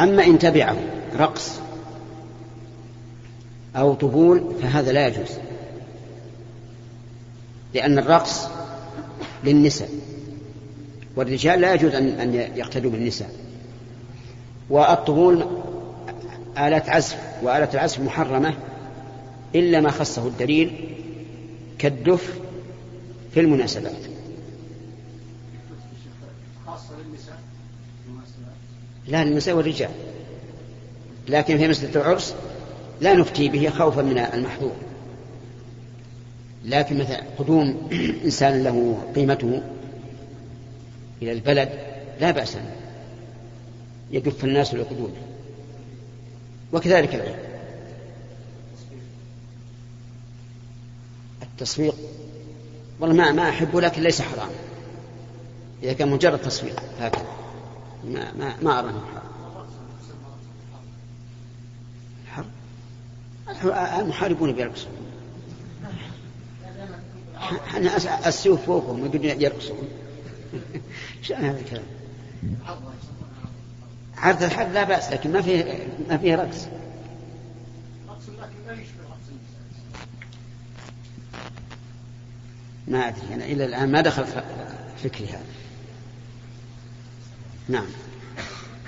أما 0.00 0.24
إن 0.24 0.38
تبعه 0.38 0.76
رقص 1.16 1.60
أو 3.76 3.94
طبول 3.94 4.54
فهذا 4.62 4.92
لا 4.92 5.06
يجوز. 5.06 5.30
لأن 7.74 7.98
الرقص 7.98 8.48
للنساء 9.44 9.88
والرجال 11.16 11.60
لا 11.60 11.74
يجوز 11.74 11.94
أن 11.94 12.34
يقتدوا 12.34 12.90
بالنساء. 12.90 13.30
والطبول 14.70 15.46
آلات 16.58 16.88
عزف 16.88 17.18
وآلة 17.42 17.68
العزف 17.74 18.00
محرمة 18.00 18.54
إلا 19.54 19.80
ما 19.80 19.90
خصه 19.90 20.26
الدليل 20.26 20.88
كالدف 21.78 22.38
في 23.34 23.40
المناسبات. 23.40 23.92
لا 29.08 29.24
للنساء 29.24 29.54
والرجال. 29.54 29.90
لكن 31.28 31.58
في 31.58 31.68
مسجد 31.68 31.96
العرس 31.96 32.34
لا 33.00 33.14
نفتي 33.14 33.48
به 33.48 33.70
خوفا 33.70 34.02
من 34.02 34.18
المحظور 34.18 34.72
لكن 36.64 36.98
مثلا 36.98 37.22
قدوم 37.38 37.88
إنسان 38.24 38.62
له 38.64 39.04
قيمته 39.14 39.62
إلى 41.22 41.32
البلد 41.32 41.68
لا 42.20 42.30
بأس 42.30 42.56
يدف 44.10 44.44
الناس 44.44 44.74
لقدومه 44.74 45.14
وكذلك 46.72 47.14
العلم. 47.14 47.38
التصفيق 51.42 51.94
والله 53.00 53.16
ما 53.16 53.32
ما 53.32 53.48
أحبه 53.48 53.80
لكن 53.80 54.02
ليس 54.02 54.22
حرام 54.22 54.50
إذا 55.82 55.92
كان 55.92 56.08
مجرد 56.08 56.38
تصفيق 56.38 56.82
هكذا. 57.00 57.26
ما 58.04 58.32
ما 58.38 58.54
ما 58.62 58.78
أرى 58.78 58.88
أنه 58.88 59.00
حرام. 59.12 59.33
المحاربون 63.72 64.52
بيرقصون. 64.52 64.92
إحنا 67.66 67.96
السيوف 68.28 68.66
فوقهم 68.66 69.06
يقعدون 69.06 69.42
يرقصون. 69.42 69.88
شلون 71.22 71.40
هذا 71.40 71.60
الكلام؟ 71.60 71.84
عرض 74.16 74.42
الحد 74.42 74.72
لا 74.72 74.84
بأس 74.84 75.12
لكن 75.12 75.32
ما 75.32 75.42
فيه 75.42 75.86
ما 76.08 76.16
فيه 76.16 76.34
رقص. 76.34 76.66
ما 82.88 83.08
أدري 83.08 83.34
أنا 83.34 83.44
إلى 83.44 83.64
الآن 83.64 83.92
ما 83.92 84.00
دخل 84.00 84.24
فكري 85.04 85.26
هذا. 85.26 85.38
نعم. 87.68 87.86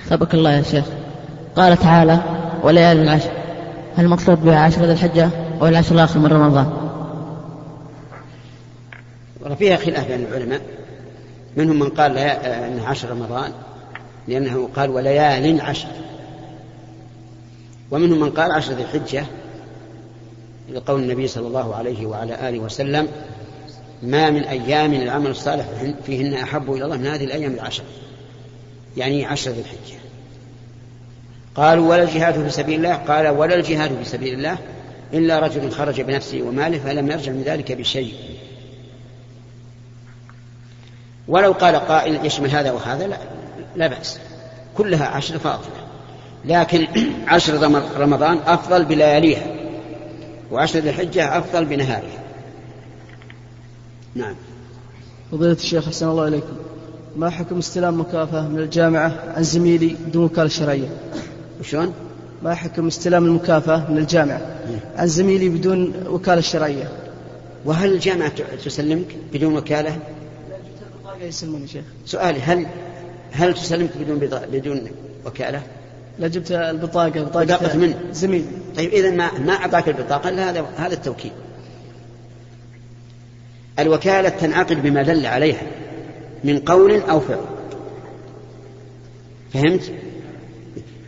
سبق 0.08 0.34
الله 0.34 0.52
يا 0.52 0.62
شيخ. 0.62 0.84
قال 1.56 1.76
تعالى 1.76 2.20
وليالي 2.62 3.02
العشر 3.02 3.35
المقصود 3.98 4.44
بها 4.44 4.58
عشر 4.58 4.84
ذي 4.84 4.92
الحجة 4.92 5.30
العشر 5.62 5.94
الآخر 5.94 6.18
من 6.18 6.26
رمضان. 6.26 6.72
وفيها 9.50 9.76
خلاف 9.76 10.08
بين 10.08 10.26
العلماء. 10.26 10.60
منهم 11.56 11.78
من 11.78 11.88
قال 11.88 12.14
لا 12.14 12.68
أنه 12.68 12.86
عشر 12.86 13.10
رمضان 13.10 13.52
لأنه 14.28 14.68
قال 14.76 14.90
وليال 14.90 15.60
عشر. 15.60 15.88
ومنهم 17.90 18.20
من 18.20 18.30
قال 18.30 18.52
عشر 18.52 18.72
ذي 18.72 18.82
الحجة 18.82 19.24
لقول 20.72 21.02
النبي 21.02 21.28
صلى 21.28 21.46
الله 21.46 21.74
عليه 21.74 22.06
وعلى 22.06 22.48
آله 22.48 22.58
وسلم 22.58 23.08
ما 24.02 24.30
من 24.30 24.42
أيام 24.42 24.94
العمل 24.94 25.30
الصالح 25.30 25.66
فيهن 26.06 26.34
أحب 26.34 26.72
إلى 26.72 26.84
الله 26.84 26.96
من 26.96 27.06
هذه 27.06 27.24
الأيام 27.24 27.54
العشر. 27.54 27.82
يعني 28.96 29.24
عشر 29.24 29.50
ذي 29.50 29.60
الحجة. 29.60 29.98
قالوا 31.56 31.88
ولا 31.90 32.02
الجهاد 32.02 32.34
في 32.42 32.50
سبيل 32.50 32.74
الله 32.78 32.94
قال 32.94 33.28
ولا 33.28 33.54
الجهاد 33.54 33.90
في 34.02 34.04
سبيل 34.04 34.34
الله 34.34 34.58
إلا 35.14 35.38
رجل 35.38 35.70
خرج 35.70 36.00
بنفسه 36.00 36.42
وماله 36.42 36.78
فلم 36.78 37.10
يرجع 37.10 37.32
من 37.32 37.42
ذلك 37.42 37.72
بشيء. 37.72 38.14
ولو 41.28 41.52
قال 41.52 41.76
قائل 41.76 42.26
يشمل 42.26 42.50
هذا 42.50 42.70
وهذا 42.72 43.06
لا, 43.06 43.16
لا 43.76 43.86
بأس. 43.86 44.18
كلها 44.76 45.06
عشر 45.06 45.38
فاضلة. 45.38 45.86
لكن 46.44 46.86
عشر 47.28 47.62
رم- 47.62 47.82
رمضان 47.98 48.38
أفضل 48.46 48.84
بلياليها 48.84 49.46
وعشر 50.52 50.78
ذي 50.78 50.90
الحجة 50.90 51.38
أفضل 51.38 51.64
بنهارها. 51.64 52.22
نعم. 54.14 54.34
فضيلة 55.32 55.52
الشيخ 55.52 55.86
أحسن 55.86 56.08
الله 56.08 56.28
إليكم. 56.28 56.56
ما 57.16 57.30
حكم 57.30 57.58
استلام 57.58 58.00
مكافأة 58.00 58.48
من 58.48 58.58
الجامعة 58.58 59.12
عن 59.36 59.42
زميلي 59.42 59.96
بدون 60.06 60.24
وكالة 60.24 60.48
شرعية؟ 60.48 60.88
وشون؟ 61.60 61.94
ما 62.42 62.54
حكم 62.54 62.86
استلام 62.86 63.24
المكافأة 63.24 63.90
من 63.90 63.98
الجامعة 63.98 64.40
عن 64.96 65.06
زميلي 65.06 65.48
بدون 65.48 65.94
وكالة 66.06 66.40
شرعية 66.40 66.88
وهل 67.64 67.92
الجامعة 67.92 68.32
تسلمك 68.64 69.16
بدون 69.32 69.56
وكالة؟ 69.56 69.98
بطاقة 71.02 71.24
يسلموني 71.24 71.66
شيخ 71.66 71.84
سؤالي 72.06 72.40
هل 72.40 72.66
هل 73.32 73.54
تسلمك 73.54 73.90
بدون 74.00 74.18
بضا... 74.18 74.46
بدون 74.46 74.88
وكالة؟ 75.26 75.62
لا 76.18 76.28
جبت 76.28 76.52
البطاقة 76.52 77.22
بطاقة 77.22 77.44
بطاقة 77.44 77.76
من؟ 77.76 77.94
زميلي 78.12 78.44
طيب 78.76 78.90
إذا 78.90 79.10
ما 79.10 79.38
ما 79.38 79.52
أعطاك 79.52 79.88
البطاقة 79.88 80.28
إلا 80.28 80.50
هذا 80.50 80.66
هذا 80.76 80.94
التوكيل. 80.94 81.32
الوكالة 83.78 84.28
تنعقد 84.28 84.82
بما 84.82 85.02
دل 85.02 85.26
عليها 85.26 85.62
من 86.44 86.58
قول 86.58 87.00
أو 87.00 87.20
فعل. 87.20 87.44
فهمت؟ 89.52 89.92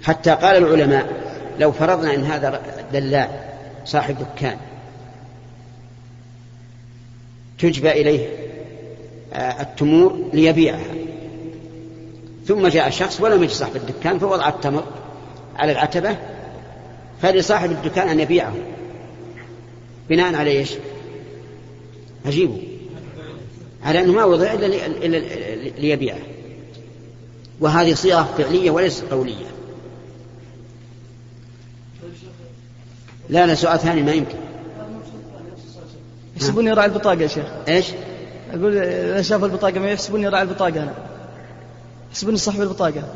حتى 0.02 0.30
قال 0.30 0.56
العلماء 0.56 1.28
لو 1.58 1.72
فرضنا 1.72 2.14
أن 2.14 2.24
هذا 2.24 2.62
دلال 2.92 3.28
صاحب 3.84 4.16
دكان 4.18 4.56
تجبى 7.58 7.90
إليه 7.90 8.28
آه، 9.32 9.62
التمور 9.62 10.30
ليبيعها. 10.32 10.94
ثم 12.46 12.66
جاء 12.66 12.90
شخص 12.90 13.20
ولم 13.20 13.42
يجد 13.42 13.52
صاحب 13.52 13.76
الدكان 13.76 14.18
فوضع 14.18 14.48
التمر 14.48 14.84
على 15.56 15.72
العتبة 15.72 16.16
فلصاحب 17.22 17.70
الدكان 17.70 18.08
أن 18.08 18.20
يبيعه. 18.20 18.54
بناء 20.08 20.34
على 20.34 20.50
إيش؟ 20.50 20.74
أجيبه 22.26 22.62
على 23.84 24.00
أنه 24.00 24.12
ما 24.12 24.24
وضع 24.24 24.52
إلا 24.52 25.18
ليبيعه. 25.78 26.18
وهذه 27.60 27.94
صيغة 27.94 28.34
فعلية 28.38 28.70
وليست 28.70 29.04
قولية. 29.04 29.57
لا 33.30 33.46
لا 33.46 33.54
سؤال 33.54 33.78
ثاني 33.78 34.02
ما 34.02 34.12
يمكن. 34.12 34.38
يحسبوني 36.36 36.72
راعي 36.72 36.86
البطاقة 36.86 37.20
يا 37.20 37.26
شيخ. 37.26 37.46
إيش؟ 37.68 37.86
أقول 38.50 38.78
إذا 38.78 39.22
شافوا 39.22 39.46
البطاقة 39.46 39.80
ما 39.80 39.90
يحسبوني 39.90 40.28
راعي 40.28 40.42
البطاقة 40.42 40.82
أنا. 40.82 40.94
يحسبوني 42.10 42.36
صاحب 42.36 42.60
البطاقة. 42.62 43.14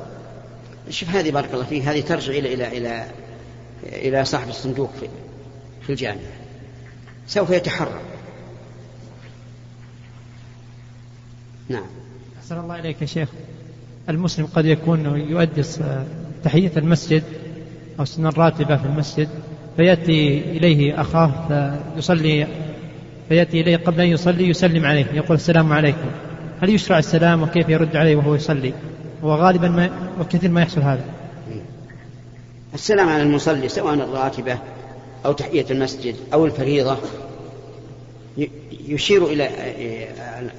شوف 0.90 1.08
هذه 1.08 1.30
بارك 1.30 1.54
الله 1.54 1.64
فيك 1.64 1.82
هذه 1.82 2.00
ترجع 2.00 2.32
إلى 2.32 2.54
إلى 2.54 2.78
إلى 2.78 3.06
إلى 3.84 4.24
صاحب 4.24 4.48
الصندوق 4.48 4.90
في 5.00 5.08
في 5.86 5.90
الجامعة. 5.90 6.32
سوف 7.26 7.50
يتحرى 7.50 8.00
نعم. 11.68 11.86
أحسن 12.38 12.58
الله 12.58 12.78
إليك 12.78 13.02
يا 13.02 13.06
شيخ. 13.06 13.28
المسلم 14.08 14.46
قد 14.46 14.64
يكون 14.64 15.04
يؤدي 15.30 15.62
تحية 16.44 16.72
المسجد 16.76 17.22
أو 18.00 18.04
سنة 18.04 18.28
راتبة 18.28 18.76
في 18.76 18.84
المسجد. 18.84 19.28
فيأتي 19.76 20.38
إليه 20.38 21.00
أخاه 21.00 21.32
فيصلي 21.94 22.46
فيأتي 23.28 23.60
إليه 23.60 23.76
قبل 23.76 24.00
أن 24.00 24.06
يصلي 24.06 24.48
يسلم 24.48 24.86
عليه 24.86 25.06
يقول 25.12 25.36
السلام 25.36 25.72
عليكم. 25.72 26.10
هل 26.62 26.70
يشرع 26.70 26.98
السلام 26.98 27.42
وكيف 27.42 27.68
يرد 27.68 27.96
عليه 27.96 28.16
وهو 28.16 28.34
يصلي؟ 28.34 28.72
وغالبا 29.22 29.68
ما 29.68 29.90
وكثير 30.20 30.50
ما 30.50 30.62
يحصل 30.62 30.80
هذا. 30.80 31.04
السلام 32.74 33.08
على 33.08 33.22
المصلي 33.22 33.68
سواء 33.68 33.94
الراتبة 33.94 34.58
أو 35.26 35.32
تحية 35.32 35.66
المسجد 35.70 36.14
أو 36.32 36.46
الفريضة. 36.46 36.98
يشير 38.88 39.26
إلى 39.26 39.48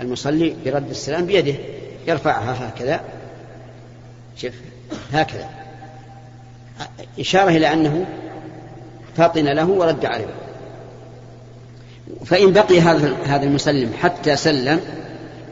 المصلي 0.01 0.55
برد 0.65 0.89
السلام 0.89 1.25
بيده 1.25 1.55
يرفعها 2.07 2.69
هكذا. 2.69 3.01
شوف 4.37 4.53
هكذا. 5.13 5.49
إشارة 7.19 7.49
إلى 7.49 7.73
أنه 7.73 8.05
فطن 9.17 9.45
له 9.45 9.69
ورد 9.69 10.05
عليه. 10.05 10.33
فإن 12.25 12.53
بقي 12.53 12.79
هذا 12.79 13.13
هذا 13.25 13.43
المسلم 13.43 13.91
حتى 14.01 14.35
سلم 14.35 14.79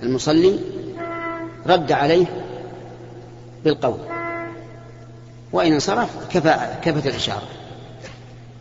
المصلي 0.03 0.59
رد 1.67 1.91
عليه 1.91 2.25
بالقول. 3.65 3.99
وإن 5.51 5.73
انصرف 5.73 6.09
كفى 6.33 6.55
كفت 6.83 7.07
الإشارة. 7.07 7.47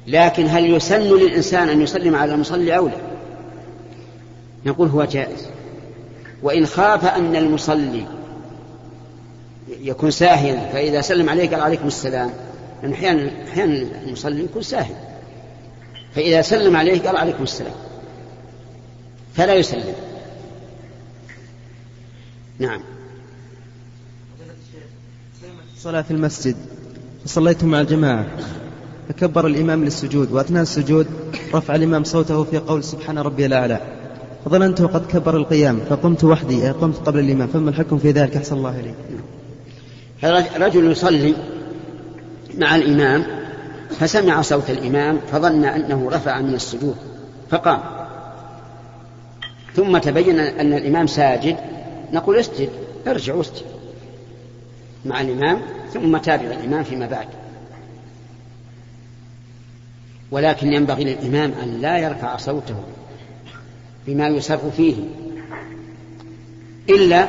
لكن 0.06 0.46
هل 0.48 0.70
يسن 0.70 1.00
للإنسان 1.00 1.68
أن 1.68 1.82
يسلم 1.82 2.14
على 2.14 2.34
المصلي 2.34 2.76
أو 2.76 2.88
لا؟ 2.88 2.96
نقول 4.66 4.88
هو 4.88 5.04
جائز. 5.04 5.48
وإن 6.42 6.66
خاف 6.66 7.04
أن 7.04 7.36
المصلي 7.36 8.06
يكون 9.68 10.10
ساهيا 10.10 10.70
فإذا 10.72 11.00
سلم 11.00 11.28
عليه 11.28 11.50
قال 11.50 11.60
عليكم 11.60 11.86
السلام. 11.86 12.30
لأن 12.82 12.92
أحيانا 12.92 13.30
أحيانا 13.48 14.02
المصلي 14.06 14.44
يكون 14.44 14.62
ساهي 14.62 15.10
فإذا 16.14 16.42
سلم 16.42 16.76
عليه 16.76 17.00
قال 17.00 17.16
عليكم 17.16 17.42
السلام. 17.42 17.74
فلا 19.34 19.54
يسلم. 19.54 19.94
نعم. 22.58 22.80
صلاة 25.78 26.02
في 26.02 26.10
المسجد. 26.10 26.56
فصليت 27.24 27.64
مع 27.64 27.80
الجماعة. 27.80 28.26
فكبر 29.08 29.46
الإمام 29.46 29.84
للسجود. 29.84 30.32
وأثناء 30.32 30.62
السجود 30.62 31.06
رفع 31.54 31.74
الإمام 31.74 32.04
صوته 32.04 32.44
في 32.44 32.58
قول 32.58 32.84
سبحان 32.84 33.18
ربي 33.18 33.46
الأعلى. 33.46 33.80
فظننته 34.44 34.86
قد 34.86 35.06
كبر 35.06 35.36
القيام 35.36 35.80
فقمت 35.90 36.24
وحدي 36.24 36.70
قمت 36.70 36.96
قبل 36.96 37.18
الإمام. 37.18 37.48
فما 37.48 37.70
الحكم 37.70 37.98
في 37.98 38.10
ذلك؟ 38.10 38.36
أحسن 38.36 38.56
الله 38.56 38.80
إليك. 38.80 38.94
رجل 40.56 40.90
يصلي 40.90 41.34
مع 42.58 42.76
الإمام 42.76 43.26
فسمع 43.90 44.42
صوت 44.42 44.70
الإمام 44.70 45.20
فظن 45.32 45.64
أنه 45.64 46.10
رفع 46.10 46.40
من 46.40 46.54
السجود 46.54 46.96
فقام. 47.50 47.80
ثم 49.74 49.98
تبين 49.98 50.40
أن 50.40 50.72
الإمام 50.72 51.06
ساجد 51.06 51.56
نقول 52.12 52.36
اسجد 52.36 52.70
ارجع 53.06 53.34
واسجد 53.34 53.66
مع 55.04 55.20
الإمام 55.20 55.60
ثم 55.92 56.16
تابع 56.16 56.44
الإمام 56.44 56.82
فيما 56.82 57.06
بعد. 57.06 57.26
ولكن 60.30 60.72
ينبغي 60.72 61.04
للإمام 61.04 61.52
أن 61.62 61.80
لا 61.80 61.98
يرفع 61.98 62.36
صوته 62.36 62.76
بما 64.06 64.28
يسر 64.28 64.70
فيه. 64.76 64.94
إلا 66.90 67.28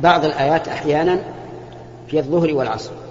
بعض 0.00 0.24
الآيات 0.24 0.68
أحيانا 0.68 1.18
في 2.08 2.18
الظهر 2.18 2.54
والعصر. 2.54 3.01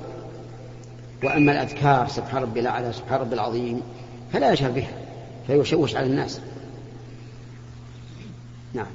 وأما 1.24 1.52
الأذكار 1.52 2.08
سبحان 2.08 2.42
ربي 2.42 2.60
الأعلى 2.60 2.94
سبحان 2.94 3.20
ربي 3.20 3.34
العظيم 3.36 3.82
فلا 4.34 4.52
يجهر 4.52 4.72
بها 4.72 5.02
فيشوش 5.48 5.96
على 5.96 6.06
الناس. 6.06 6.42
نعم. 8.74 8.86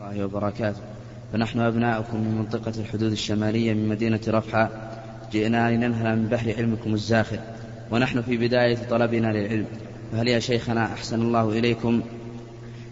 الله 0.00 0.24
وبركاته. 0.24 0.80
فنحن 1.32 1.60
أبناؤكم 1.60 2.16
من 2.16 2.34
منطقة 2.38 2.72
الحدود 2.80 3.12
الشمالية 3.12 3.74
من 3.74 3.88
مدينة 3.88 4.20
رفحة. 4.28 4.70
جئنا 5.32 5.70
لننهل 5.70 6.16
من 6.16 6.28
بحر 6.28 6.54
علمكم 6.56 6.94
الزاخر. 6.94 7.38
ونحن 7.90 8.22
في 8.22 8.36
بداية 8.36 8.78
طلبنا 8.90 9.32
للعلم. 9.32 9.66
فهل 10.12 10.28
يا 10.28 10.38
شيخنا 10.38 10.84
أحسن 10.84 11.22
الله 11.22 11.48
إليكم؟ 11.48 12.02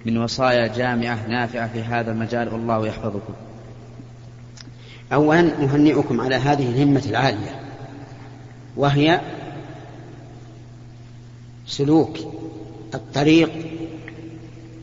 من 0.06 0.18
وصايا 0.18 0.66
جامعة 0.66 1.26
نافعة 1.26 1.72
في 1.72 1.82
هذا 1.82 2.12
المجال 2.12 2.48
والله 2.48 2.86
يحفظكم. 2.86 3.32
أولا 5.12 5.42
نهنئكم 5.42 6.20
على 6.20 6.34
هذه 6.34 6.68
الهمة 6.68 7.02
العالية 7.06 7.60
وهي 8.76 9.20
سلوك 11.66 12.18
الطريق 12.94 13.50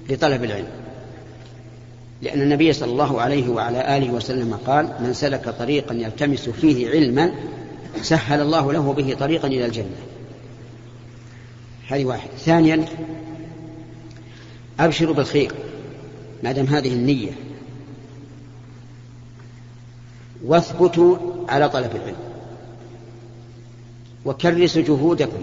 لطلب 0.10 0.44
العلم. 0.44 0.68
لأن 2.22 2.42
النبي 2.42 2.74
صلى 2.74 2.92
الله 2.92 3.22
عليه 3.22 3.50
وعلى 3.50 3.98
آله 3.98 4.12
وسلم 4.12 4.54
قال 4.54 4.90
من 5.00 5.14
سلك 5.14 5.50
طريقا 5.50 5.96
يلتمس 5.96 6.50
فيه 6.50 6.90
علما 6.90 7.32
سهل 8.02 8.42
الله 8.42 8.74
له 8.74 8.94
به 8.94 9.16
طريقا 9.20 9.48
إلى 9.48 9.66
الجنة. 9.66 9.96
هذه 11.88 12.06
واحد 12.06 12.30
ثانيا 12.38 12.86
أبشروا 14.80 15.16
بالخير 15.16 15.52
ما 16.44 16.52
دام 16.52 16.66
هذه 16.66 16.94
النية. 16.94 17.32
واثبتوا 20.46 21.18
على 21.50 21.70
طلب 21.70 21.92
العلم. 21.96 22.16
وكرسوا 24.26 24.82
جهودكم. 24.82 25.42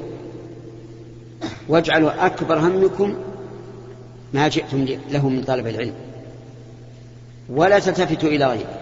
واجعلوا 1.68 2.26
أكبر 2.26 2.58
همكم 2.58 3.14
ما 4.32 4.48
جئتم 4.48 4.86
له 5.10 5.28
من 5.28 5.42
طلب 5.42 5.66
العلم. 5.66 5.94
ولا 7.48 7.78
تلتفتوا 7.78 8.28
إلى 8.28 8.46
غيره 8.46 8.78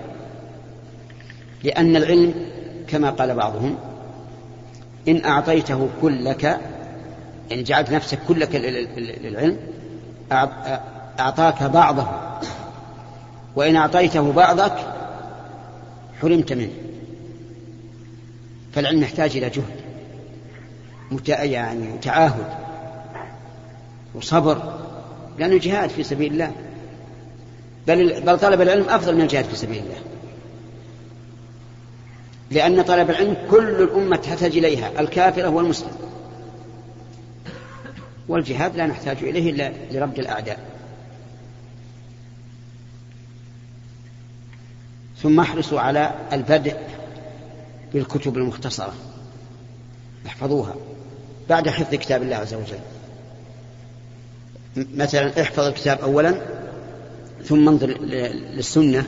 لأن 1.64 1.96
العلم 1.96 2.34
كما 2.88 3.10
قال 3.10 3.34
بعضهم 3.34 3.76
إن 5.08 5.24
أعطيته 5.24 5.88
كلك 6.02 6.60
يعني 7.50 7.62
جعلت 7.62 7.90
نفسك 7.90 8.18
كلك 8.28 8.54
للعلم 8.54 9.56
أعطاك 11.20 11.62
بعضه. 11.62 12.06
وإن 13.56 13.76
أعطيته 13.76 14.32
بعضك 14.32 14.91
حرمت 16.22 16.52
منه. 16.52 16.72
فالعلم 18.74 19.02
يحتاج 19.02 19.36
إلى 19.36 19.50
جهد 19.50 19.82
يعني 21.28 21.98
تعاهد 21.98 22.46
وصبر 24.14 24.78
لأنه 25.38 25.58
جهاد 25.58 25.90
في 25.90 26.02
سبيل 26.02 26.32
الله. 26.32 26.52
بل 27.86 28.20
بل 28.20 28.38
طلب 28.38 28.60
العلم 28.60 28.88
أفضل 28.88 29.14
من 29.14 29.20
الجهاد 29.20 29.44
في 29.44 29.56
سبيل 29.56 29.78
الله. 29.78 29.98
لأن 32.50 32.82
طلب 32.82 33.10
العلم 33.10 33.36
كل 33.50 33.82
الأمة 33.82 34.16
تحتاج 34.16 34.56
إليها 34.56 35.00
الكافرة 35.00 35.48
والمسلم 35.48 35.92
والجهاد 38.28 38.76
لا 38.76 38.86
نحتاج 38.86 39.16
إليه 39.22 39.50
إلا 39.50 39.72
لرد 39.90 40.18
الأعداء. 40.18 40.71
ثم 45.22 45.40
احرصوا 45.40 45.80
على 45.80 46.12
البدء 46.32 46.76
بالكتب 47.94 48.36
المختصرة. 48.36 48.92
احفظوها. 50.26 50.74
بعد 51.48 51.68
حفظ 51.68 51.94
كتاب 51.94 52.22
الله 52.22 52.36
عز 52.36 52.54
وجل. 52.54 52.78
مثلا 54.94 55.42
احفظ 55.42 55.60
الكتاب 55.64 56.00
أولا 56.00 56.34
ثم 57.44 57.68
انظر 57.68 57.86
للسنة 58.54 59.04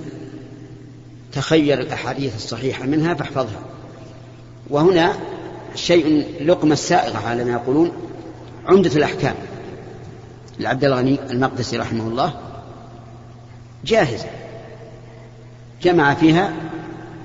تخير 1.33 1.81
الأحاديث 1.81 2.37
الصحيحة 2.37 2.87
منها 2.87 3.15
فاحفظها. 3.15 3.61
وهنا 4.71 5.13
شيء 5.75 6.27
لقمة 6.45 6.73
السائغة 6.73 7.19
على 7.19 7.45
ما 7.45 7.53
يقولون 7.53 7.93
عمدة 8.67 8.97
الأحكام. 8.97 9.35
لعبد 10.59 10.85
الغني 10.85 11.19
المقدسي 11.31 11.77
رحمه 11.77 12.07
الله 12.09 12.35
جاهزة. 13.85 14.44
جمع 15.85 16.15
فيها 16.15 16.53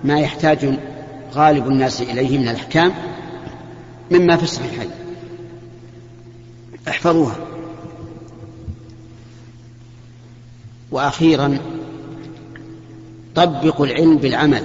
ما 0.03 0.19
يحتاج 0.19 0.79
غالب 1.33 1.67
الناس 1.67 2.01
إليه 2.01 2.37
من 2.37 2.47
الأحكام 2.47 2.93
مما 4.11 4.37
في 4.37 4.43
الصحيحين. 4.43 4.89
احفظوها. 6.87 7.35
وأخيرا 10.91 11.57
طبقوا 13.35 13.85
العلم 13.85 14.17
بالعمل. 14.17 14.63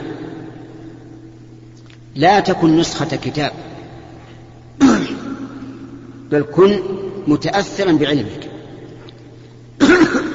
لا 2.14 2.40
تكن 2.40 2.76
نسخة 2.76 3.16
كتاب 3.16 3.52
بل 6.30 6.42
كن 6.42 6.82
متأثرا 7.26 7.92
بعلمك 7.92 8.50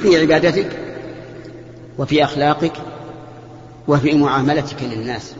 في 0.02 0.20
عبادتك 0.20 0.78
وفي 1.98 2.24
أخلاقك 2.24 2.72
وفي 3.90 4.14
معاملتك 4.14 4.82
للناس. 4.82 5.34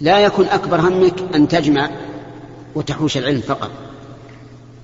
لا 0.00 0.20
يكن 0.20 0.44
أكبر 0.44 0.80
همك 0.80 1.34
أن 1.34 1.48
تجمع 1.48 1.90
وتحوش 2.74 3.16
العلم 3.16 3.40
فقط. 3.40 3.70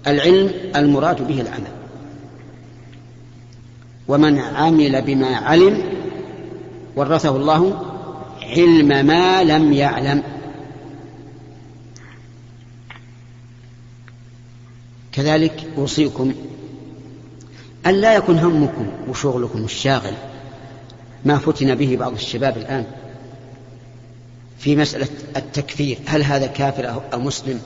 العلم 0.07 0.51
المراد 0.77 1.27
به 1.29 1.41
العمل. 1.41 1.71
ومن 4.09 4.39
عمل 4.39 5.03
بما 5.03 5.37
علم 5.37 5.83
ورثه 6.97 7.37
الله 7.37 7.83
علم 8.43 9.07
ما 9.07 9.45
لم 9.45 9.73
يعلم. 9.73 10.23
كذلك 15.13 15.67
أوصيكم 15.79 16.35
أن 17.87 17.95
لا 17.95 18.15
يكن 18.15 18.39
همكم 18.39 18.87
وشغلكم 19.09 19.65
الشاغل 19.65 20.13
ما 21.27 21.39
فتن 21.39 21.75
به 21.75 21.97
بعض 21.97 22.13
الشباب 22.13 22.57
الآن 22.57 22.85
في 24.59 24.77
مسألة 24.77 25.09
التكفير. 25.37 25.99
هل 26.07 26.23
هذا 26.23 26.47
كافر 26.47 27.03
أو 27.13 27.21
مسلم؟ 27.21 27.61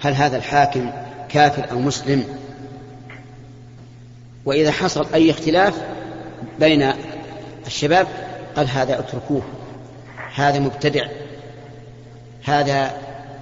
هل 0.00 0.14
هذا 0.14 0.36
الحاكم 0.36 0.90
كافر 1.28 1.70
أو 1.70 1.80
مسلم؟ 1.80 2.24
وإذا 4.44 4.70
حصل 4.70 5.06
أي 5.14 5.30
اختلاف 5.30 5.74
بين 6.60 6.92
الشباب 7.66 8.06
قال 8.56 8.68
هذا 8.68 8.98
اتركوه 8.98 9.42
هذا 10.34 10.58
مبتدع 10.58 11.06
هذا 12.44 12.90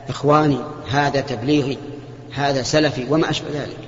إخواني 0.09 0.59
هذا 0.91 1.21
تبليغي 1.21 1.79
هذا 2.35 2.63
سلفي 2.63 3.07
وما 3.11 3.31
أشبه 3.31 3.49
ذلك. 3.55 3.79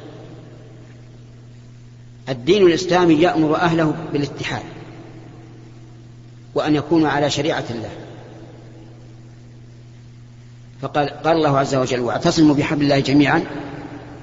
الدين 2.28 2.66
الإسلامي 2.66 3.14
يأمر 3.14 3.56
أهله 3.56 3.94
بالاتحاد. 4.12 4.75
وأن 6.56 6.74
يكونوا 6.74 7.08
على 7.08 7.30
شريعة 7.30 7.64
الله. 7.70 7.90
فقال 10.82 11.08
قال 11.08 11.36
الله 11.36 11.58
عز 11.58 11.74
وجل 11.74 12.00
واعتصموا 12.00 12.54
بحبل 12.54 12.82
الله 12.82 13.00
جميعا 13.00 13.42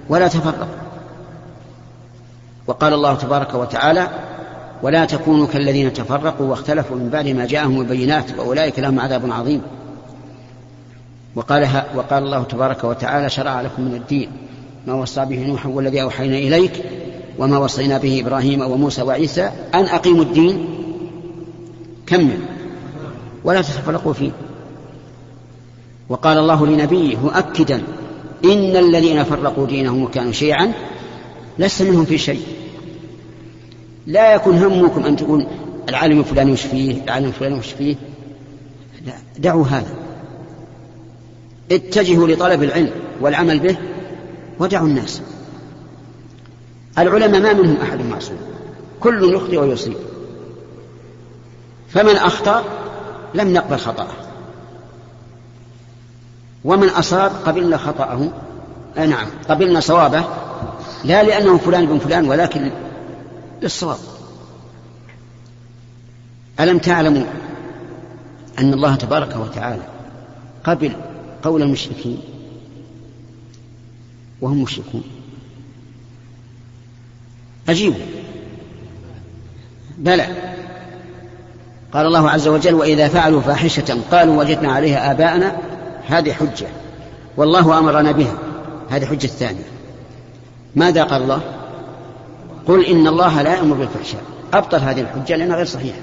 ولا 0.10 0.28
تفرقوا. 0.28 0.68
وقال 2.68 2.94
الله 2.94 3.16
تبارك 3.16 3.54
وتعالى 3.54 4.08
ولا 4.82 5.06
تكونوا 5.06 5.48
كالذين 5.48 5.94
تفرقوا 5.94 6.48
واختلفوا 6.48 6.96
من 6.96 7.10
بعد 7.10 7.28
ما 7.28 7.46
جاءهم 7.46 7.82
البينات 7.82 8.40
وأولئك 8.40 8.80
لهم 8.80 9.00
عذاب 9.00 9.32
عظيم. 9.32 9.62
وقال 11.36 11.84
وقال 11.96 12.24
الله 12.24 12.44
تبارك 12.44 12.84
وتعالى 12.84 13.30
شرع 13.30 13.62
لكم 13.62 13.82
من 13.82 13.96
الدين 13.96 14.32
ما 14.88 14.94
وصى 14.94 15.26
به 15.26 15.48
نوح 15.48 15.66
والذي 15.66 16.02
أوحينا 16.02 16.38
إليك 16.38 16.72
وما 17.38 17.58
وصينا 17.58 17.98
به 17.98 18.22
إبراهيم 18.22 18.62
وموسى 18.62 19.02
وعيسى 19.02 19.52
أن 19.74 19.86
أقيموا 19.86 20.24
الدين 20.24 20.83
كمل 22.08 22.40
ولا 23.44 23.62
تتفرقوا 23.62 24.14
فيه. 24.14 24.32
وقال 26.10 26.38
الله 26.38 26.68
لنبيه 26.68 27.18
مؤكدا 27.18 27.84
إن 28.46 28.76
الذين 28.76 29.24
فرقوا 29.24 29.68
دينهم 29.68 30.04
وكانوا 30.04 30.32
شيعا 30.32 30.72
لست 31.60 31.82
منهم 31.82 32.06
في 32.06 32.18
شيء. 32.18 32.42
لا 34.08 34.34
يكن 34.34 34.58
همكم 34.58 35.06
أن 35.06 35.16
تقول 35.16 35.48
العالم 35.90 36.20
الفلاني 36.20 36.52
وش 36.52 36.62
فيه 36.62 37.04
العالم 37.04 37.26
الفلاني 37.26 37.60
وش 37.60 37.72
فيه. 37.72 37.96
لا 39.06 39.14
دعوا 39.40 39.66
هذا. 39.66 39.94
اتجهوا 41.72 42.28
لطلب 42.28 42.64
العلم 42.64 42.92
والعمل 43.22 43.60
به 43.60 43.78
ودعوا 44.60 44.88
الناس. 44.88 45.22
العلماء 46.98 47.42
ما 47.42 47.54
منهم 47.54 47.78
أحد 47.82 48.02
معصوم. 48.02 48.38
كل 49.00 49.34
يخطئ 49.34 49.58
ويصيب. 49.58 49.94
فمن 51.94 52.16
أخطأ 52.16 52.64
لم 53.34 53.54
نقبل 53.54 53.78
خطأه. 53.78 54.08
ومن 56.64 56.90
أصاب 56.90 57.32
قبلنا 57.46 57.78
خطأه 57.78 58.30
آه 58.98 59.06
نعم 59.06 59.28
قبلنا 59.50 59.80
صوابه 59.80 60.26
لا 61.04 61.24
لأنه 61.24 61.58
فلان 61.58 61.86
بن 61.86 62.00
فلان 62.00 62.30
ولكن 62.30 62.72
للصواب. 63.62 63.98
ألم 66.60 66.78
تعلموا 66.78 67.24
أن 68.60 68.74
الله 68.74 68.96
تبارك 68.96 69.36
وتعالى 69.36 69.84
قبل 70.64 70.92
قول 71.44 71.62
المشركين 71.62 72.18
وهم 74.42 74.62
مشركون؟ 74.64 75.04
أجيبوا. 77.70 78.06
بلى. 79.98 80.53
قال 81.94 82.06
الله 82.06 82.30
عز 82.30 82.48
وجل 82.48 82.74
وإذا 82.74 83.08
فعلوا 83.08 83.42
فاحشة 83.42 83.98
قالوا 84.12 84.40
وجدنا 84.40 84.72
عليها 84.72 85.12
آباءنا. 85.12 85.58
هذه 86.08 86.32
حجة 86.32 86.68
والله 87.38 87.80
أمرنا 87.80 88.12
بها. 88.12 88.34
هذه 88.90 89.06
حجة 89.06 89.26
الثانية. 89.26 89.64
ماذا 90.76 91.04
قال 91.04 91.22
الله؟ 91.22 91.42
قل 92.68 92.86
إن 92.86 93.08
الله 93.08 93.42
لا 93.42 93.56
يأمر 93.56 93.76
بالفحشاء. 93.76 94.22
أبطل 94.54 94.78
هذه 94.78 95.02
الحجة 95.02 95.36
لأنها 95.36 95.56
غير 95.56 95.66
صحيحة. 95.66 96.00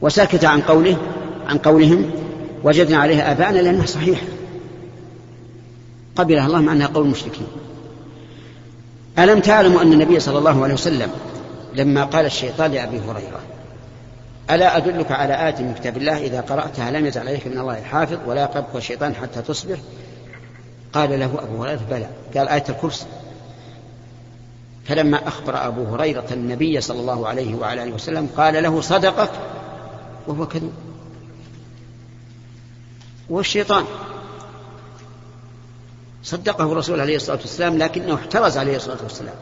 وسكت 0.00 0.44
عن 0.44 0.60
قوله 0.60 0.96
عن 1.48 1.58
قولهم 1.58 2.10
وجدنا 2.64 2.96
عليها 2.96 3.32
آباءنا 3.32 3.58
لأنها 3.58 3.86
صحيحة. 3.86 4.26
قبلها 6.16 6.46
الله 6.46 6.60
مع 6.60 6.72
أنها 6.72 6.86
قول 6.86 7.04
المشركين. 7.04 7.46
ألم 9.18 9.40
تعلموا 9.40 9.82
أن 9.82 9.92
النبي 9.92 10.20
صلى 10.20 10.38
الله 10.38 10.64
عليه 10.64 10.74
وسلم 10.74 11.10
لما 11.74 12.04
قال 12.04 12.26
الشيطان 12.26 12.70
لأبي 12.70 13.00
هريرة 13.00 13.40
ألا 14.50 14.76
أدلك 14.76 15.12
على 15.12 15.48
آية 15.48 15.62
من 15.62 15.74
كتاب 15.74 15.96
الله 15.96 16.18
إذا 16.18 16.40
قرأتها 16.40 16.90
لم 16.90 17.06
يزل 17.06 17.20
عليك 17.20 17.46
من 17.46 17.58
الله 17.58 17.82
حافظ 17.82 18.18
ولا 18.26 18.42
يقربك 18.42 18.76
الشيطان 18.76 19.14
حتى 19.14 19.42
تصبح؟ 19.42 19.78
قال 20.92 21.20
له 21.20 21.26
أبو 21.42 21.64
هريرة 21.64 21.80
بلى. 21.90 22.08
قال 22.36 22.48
آية 22.48 22.64
الكرسي. 22.68 23.06
فلما 24.84 25.28
أخبر 25.28 25.66
أبو 25.66 25.84
هريرة 25.84 26.26
النبي 26.30 26.80
صلى 26.80 27.00
الله 27.00 27.28
عليه 27.28 27.54
وعلى 27.54 27.82
آله 27.82 27.92
وسلم 27.92 28.28
قال 28.36 28.62
له 28.62 28.80
صدقك 28.80 29.30
وهو 30.26 30.46
كذوب. 30.46 30.72
والشيطان 33.30 33.84
صدقه 36.22 36.72
الرسول 36.72 37.00
عليه 37.00 37.16
الصلاة 37.16 37.38
والسلام 37.38 37.78
لكنه 37.78 38.14
احترز 38.14 38.58
عليه 38.58 38.76
الصلاة 38.76 38.98
والسلام. 39.02 39.34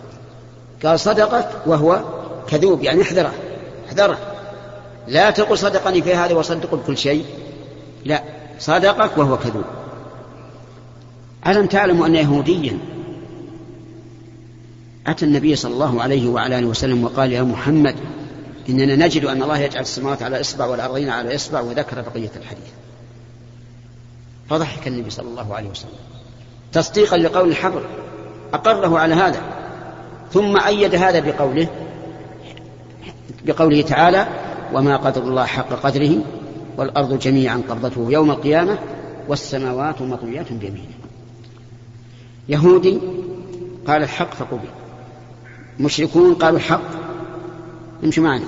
قال 0.85 1.01
صدقك 1.01 1.49
وهو 1.67 2.05
كذوب 2.49 2.83
يعني 2.83 3.03
احذره 3.03 3.33
احذره. 3.89 4.19
لا 5.09 5.31
تقل 5.31 5.59
صدقني 5.59 6.03
في 6.03 6.15
هذا 6.15 6.35
وصدق 6.35 6.75
بكل 6.75 6.99
شيء. 6.99 7.25
لا 8.05 8.23
صدقك 8.59 9.19
وهو 9.19 9.37
كذوب. 9.39 9.65
ألم 11.47 11.67
تعلموا 11.67 12.07
أن 12.07 12.15
يهوديا 12.15 12.79
أتى 15.07 15.25
النبي 15.25 15.57
صلى 15.57 15.73
الله 15.73 16.03
عليه 16.03 16.29
وعلى 16.29 16.59
آله 16.59 16.67
وسلم 16.67 17.05
وقال 17.05 17.33
يا 17.33 17.43
محمد 17.43 17.97
إننا 18.69 19.07
نجد 19.07 19.25
أن 19.25 19.43
الله 19.43 19.59
يجعل 19.59 19.83
السماوات 19.83 20.23
على 20.23 20.41
إصبع 20.41 20.67
والأرضين 20.67 21.11
على 21.11 21.35
إصبع 21.35 21.61
وذكر 21.61 22.01
بقية 22.01 22.31
الحديث. 22.37 22.71
فضحك 24.51 24.89
النبي 24.89 25.11
صلى 25.11 25.29
الله 25.29 25.55
عليه 25.55 25.69
وسلم. 25.69 25.91
تصديقا 26.73 27.17
لقول 27.17 27.49
الحبر 27.49 27.83
أقره 28.53 28.99
على 28.99 29.15
هذا. 29.15 29.41
ثم 30.33 30.57
أيد 30.57 30.95
هذا 30.95 31.21
بقوله 31.21 31.69
بقوله 33.45 33.83
تعالى 33.83 34.27
وما 34.77 34.97
قدر 34.97 35.23
الله 35.23 35.45
حق 35.45 35.69
قدره 35.69 36.19
والأرض 36.77 37.19
جميعا 37.19 37.63
قبضته 37.69 38.07
يوم 38.11 38.31
القيامة 38.31 38.79
والسماوات 39.29 40.03
مطويات 40.03 40.53
بيمينه. 40.53 40.95
يهودي 42.49 42.99
قال 43.87 44.03
الحق 44.03 44.35
فقبل. 44.35 44.69
مشركون 45.81 46.35
قالوا 46.35 46.59
الحق. 46.59 46.91
امشوا 48.05 48.25
معنا. 48.25 48.45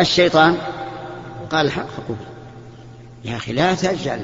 الشيطان 0.00 0.56
قال 1.50 1.66
الحق 1.66 1.86
فقبل. 1.86 2.24
يا 3.24 3.36
أخي 3.36 3.52
لا 3.52 3.74
تجعل 3.74 4.20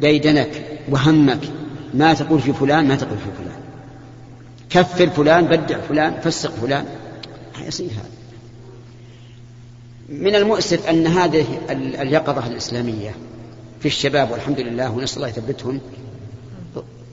ديدنك 0.00 0.80
وهمك 0.88 1.40
ما 1.94 2.14
تقول 2.14 2.40
في 2.40 2.52
فلان 2.52 2.88
ما 2.88 2.96
تقول 2.96 3.18
في 3.18 3.30
فلان. 3.38 3.60
كفر 4.70 5.10
فلان 5.10 5.44
بدع 5.44 5.80
فلان 5.80 6.20
فسق 6.20 6.50
فلان. 6.50 6.86
يصير 7.66 7.86
هذا. 7.86 8.25
من 10.08 10.34
المؤسف 10.34 10.88
أن 10.88 11.06
هذه 11.06 11.46
اليقظة 11.70 12.46
الإسلامية 12.46 13.14
في 13.80 13.86
الشباب 13.86 14.30
والحمد 14.30 14.60
لله 14.60 14.90
ونسأل 14.90 15.16
الله 15.16 15.28
يثبتهم 15.28 15.80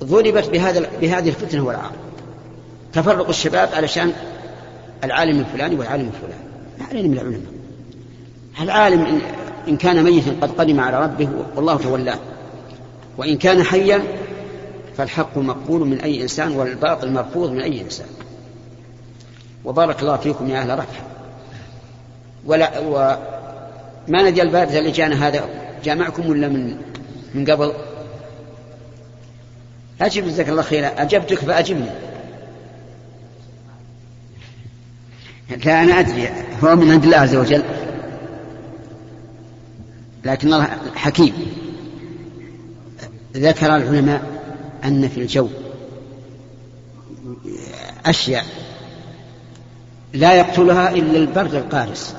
ضربت 0.03 0.49
بهذا 0.49 0.89
بهذه 1.01 1.29
الفتنة 1.29 1.65
والعار. 1.65 1.91
تفرق 2.93 3.27
الشباب 3.27 3.69
علشان 3.73 4.13
العالم 5.03 5.39
الفلاني 5.39 5.75
والعالم 5.75 6.09
الفلاني. 6.13 6.43
ما 6.79 6.85
علينا 6.85 7.07
من 7.07 7.13
العلماء. 7.13 7.41
العالم 8.61 9.21
إن, 9.67 9.77
كان 9.77 10.03
ميتا 10.03 10.35
قد 10.41 10.51
قدم 10.51 10.79
على 10.79 11.03
ربه 11.03 11.29
والله 11.55 11.77
تولاه. 11.77 12.19
وإن 13.17 13.37
كان 13.37 13.63
حيا 13.63 14.03
فالحق 14.97 15.37
مقبول 15.37 15.87
من 15.87 16.01
أي 16.01 16.21
إنسان 16.21 16.51
والباطل 16.51 17.11
مرفوض 17.11 17.51
من 17.51 17.61
أي 17.61 17.81
إنسان. 17.81 18.07
وبارك 19.65 20.01
الله 20.01 20.17
فيكم 20.17 20.49
يا 20.49 20.59
أهل 20.59 20.79
رفح 20.79 21.12
ولا 22.45 22.79
وما 22.79 24.29
ندري 24.29 24.41
البارد 24.41 24.75
اللي 24.75 24.91
جانا 24.91 25.27
هذا 25.27 25.49
جامعكم 25.83 26.29
ولا 26.29 26.47
من 26.47 26.77
من 27.33 27.51
قبل؟ 27.51 27.73
أجب 30.01 30.27
جزاك 30.27 30.49
الله 30.49 30.61
خيرا. 30.61 30.87
أجبتك 30.97 31.39
فأجبني. 31.39 31.89
لا 35.65 35.83
أنا 35.83 35.99
أدري. 35.99 36.29
هو 36.63 36.75
من 36.75 36.91
عند 36.91 37.03
الله 37.03 37.17
عز 37.17 37.35
وجل. 37.35 37.63
لكن 40.25 40.53
الله 40.53 40.67
حكيم. 40.95 41.33
ذكر 43.33 43.75
العلماء 43.75 44.21
أن 44.83 45.09
في 45.09 45.21
الجو 45.21 45.47
أشياء 48.05 48.45
لا 50.13 50.33
يقتلها 50.33 50.91
إلا 50.91 51.17
البرد 51.17 51.55
القارس. 51.55 52.15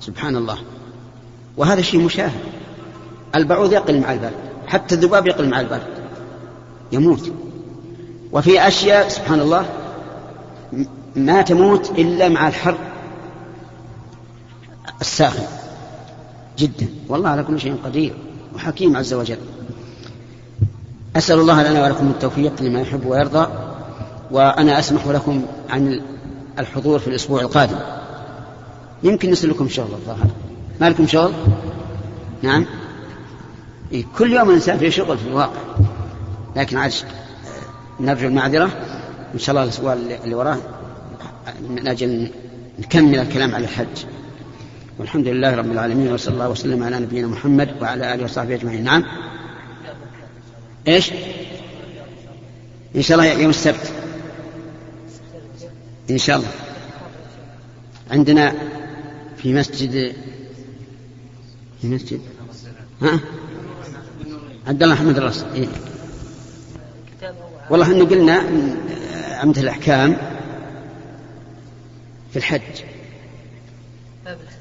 سبحان 0.00 0.36
الله. 0.36 0.58
وهذا 1.56 1.82
شيء 1.82 2.00
مشاهد. 2.00 2.40
البعوض 3.34 3.72
يقل 3.72 4.00
مع 4.00 4.12
البرد. 4.12 4.32
حتى 4.66 4.94
الذباب 4.94 5.26
يقل 5.26 5.48
مع 5.48 5.60
البرد. 5.60 5.86
يموت. 6.92 7.32
وفي 8.32 8.68
أشياء 8.68 9.08
سبحان 9.08 9.40
الله 9.40 9.66
ما 11.16 11.42
تموت 11.42 11.90
إلا 11.90 12.28
مع 12.28 12.48
الحر 12.48 12.76
الساخن. 15.00 15.46
جدا. 16.58 16.86
والله 17.08 17.28
على 17.28 17.42
كل 17.42 17.60
شيء 17.60 17.76
قدير 17.84 18.14
وحكيم 18.54 18.96
عز 18.96 19.14
وجل. 19.14 19.38
أسأل 21.16 21.38
الله 21.38 21.70
لنا 21.70 21.84
ولكم 21.84 22.10
التوفيق 22.10 22.62
لما 22.62 22.80
يحب 22.80 23.06
ويرضى. 23.06 23.48
وأنا 24.30 24.78
أسمح 24.78 25.06
لكم 25.06 25.42
عن 25.70 26.00
الحضور 26.58 26.98
في 26.98 27.08
الأسبوع 27.08 27.40
القادم. 27.40 27.78
يمكن 29.04 29.30
نسأل 29.30 29.50
لكم 29.50 29.68
شغل 29.68 29.92
الظاهر. 29.92 30.30
ما 30.80 30.90
لكم 30.90 31.06
شغل؟ 31.06 31.32
نعم. 32.42 32.66
إيه 33.92 34.04
كل 34.18 34.32
يوم 34.32 34.48
الإنسان 34.48 34.78
في 34.78 34.90
شغل 34.90 35.18
في 35.18 35.28
الواقع. 35.28 35.60
لكن 36.56 36.76
عاد 36.76 36.92
نرجو 38.00 38.26
المعذرة 38.28 38.70
إن 39.34 39.38
شاء 39.38 39.50
الله 39.50 39.64
الأسبوع 39.64 39.92
اللي 39.92 40.34
وراه 40.34 40.58
من 41.70 41.88
أجل 41.88 42.30
نكمل 42.78 43.18
الكلام 43.18 43.54
على 43.54 43.64
الحج. 43.64 44.04
والحمد 44.98 45.28
لله 45.28 45.54
رب 45.54 45.72
العالمين 45.72 46.12
وصلى 46.12 46.34
الله 46.34 46.48
وسلم 46.48 46.82
على 46.82 46.98
نبينا 46.98 47.26
محمد 47.26 47.70
وعلى 47.80 48.14
آله 48.14 48.24
وصحبه 48.24 48.54
أجمعين. 48.54 48.84
نعم. 48.84 49.04
إيش؟ 50.88 51.12
إن 52.96 53.02
شاء 53.02 53.18
الله 53.18 53.32
يوم 53.32 53.50
السبت. 53.50 53.92
إن 56.10 56.18
شاء 56.18 56.36
الله. 56.36 56.48
عندنا 58.10 58.54
في 59.44 59.52
مسجد 59.52 60.12
في 61.82 61.88
مسجد؟ 61.88 62.20
ها؟ 63.02 63.20
عبد 64.66 64.82
الله 64.82 64.94
محمد 64.94 65.16
الرسول 65.16 65.48
إيه؟ 65.54 65.66
والله 67.70 67.92
إنه 67.92 68.04
قلنا 68.04 68.44
عمدة 69.30 69.60
الأحكام 69.60 70.16
في 72.30 72.36
الحج. 72.36 72.60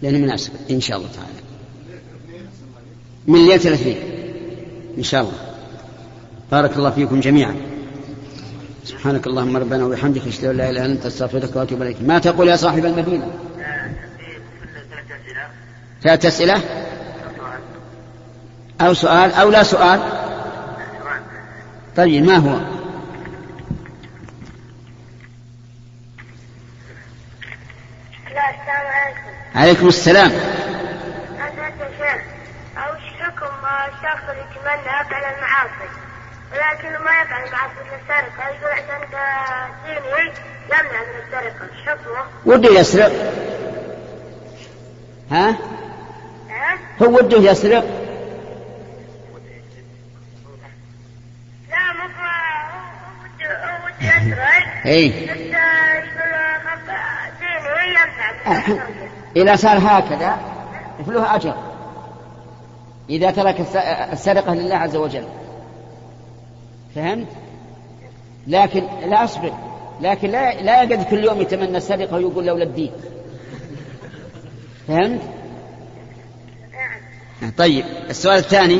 لأنه 0.02 0.18
مناسب 0.18 0.52
إن 0.72 0.82
شاء 0.82 0.98
الله 0.98 1.10
تعالى. 1.10 1.40
من 3.28 3.46
ليلة 3.46 3.68
الاثنين 3.68 3.98
إن 4.98 5.04
شاء 5.04 5.22
الله. 5.22 5.38
بارك 6.52 6.78
الله 6.78 6.90
فيكم 6.90 7.20
جميعا. 7.20 7.56
سبحانك 8.86 9.28
اللهم 9.28 9.58
ربنا 9.58 9.86
وبحمدك 9.86 10.28
أشهد 10.28 10.46
أن 10.46 10.58
لا 10.58 10.70
إله 10.70 10.86
إلا 10.86 10.94
أنت 10.94 11.06
أستغفرك 11.06 11.56
وأتوب 11.56 11.82
إليك. 11.82 11.98
ما 12.02 12.20
تقول 12.20 12.48
يا 12.48 12.56
صاحب 12.56 12.86
المدينة؟ 12.86 13.32
ثلاث 16.04 16.26
أسئلة؟ 16.26 16.62
أو 18.82 18.94
سؤال 18.94 19.34
أو 19.34 19.50
لا 19.50 19.64
سؤال؟ 19.64 20.00
طيب 21.98 22.26
ما 22.26 22.38
هو؟ 22.38 22.58
لا 28.34 28.50
السلام 28.50 28.88
عليكم. 28.88 29.30
عليكم 29.56 29.88
السلام. 29.88 30.32
شيخ 31.98 32.22
أو 32.78 32.94
حكم 33.20 33.54
الشخص 33.88 34.30
اللي 34.30 34.42
يتمنى 34.42 35.02
يفعل 35.02 35.34
المعاصي 35.36 35.90
ولكنه 36.52 37.00
ما 37.00 37.12
يفعل 37.22 37.44
المعاصي 37.48 37.74
مثل 37.86 37.96
السرقة 38.02 38.50
يقول 38.50 38.72
عشان 38.72 39.08
ديني 39.86 40.32
يمنع 40.66 41.02
من 41.02 41.20
السرقة 41.26 41.64
إيش 41.64 41.88
حكمه؟ 41.88 42.26
وده 42.46 42.70
يسرق 42.80 43.12
ها؟ 45.32 45.56
هو 47.02 47.16
وده 47.18 47.38
يسرق 47.52 47.84
لا 51.70 51.94
مو 51.94 52.04
هو 52.04 52.30
وده 53.24 53.72
هو 53.72 53.86
وده 53.86 54.08
يسرق 54.18 54.88
السرقة 58.46 58.80
إذا 59.36 59.56
صار 59.56 59.78
هكذا 59.78 60.38
فله 61.08 61.36
أجر. 61.36 61.56
إذا 63.10 63.32
ترك 63.32 63.60
الس- 63.60 63.76
السرقة 64.12 64.54
لله 64.56 64.76
عز 64.76 64.96
وجل. 64.96 65.24
فهمت؟ 66.96 67.28
لكن 68.48 68.84
لا 69.06 69.24
أصبر. 69.24 69.54
لكن 70.02 70.30
لا 70.30 70.62
لا 70.62 70.84
يقعد 70.84 71.04
كل 71.04 71.24
يوم 71.24 71.42
يتمنى 71.42 71.78
السرقة 71.78 72.16
ويقول 72.16 72.46
لولا 72.46 72.64
الدين. 72.64 72.92
فهمت؟ 74.88 75.22
طيب 77.58 77.86
السؤال 78.10 78.38
الثاني. 78.38 78.80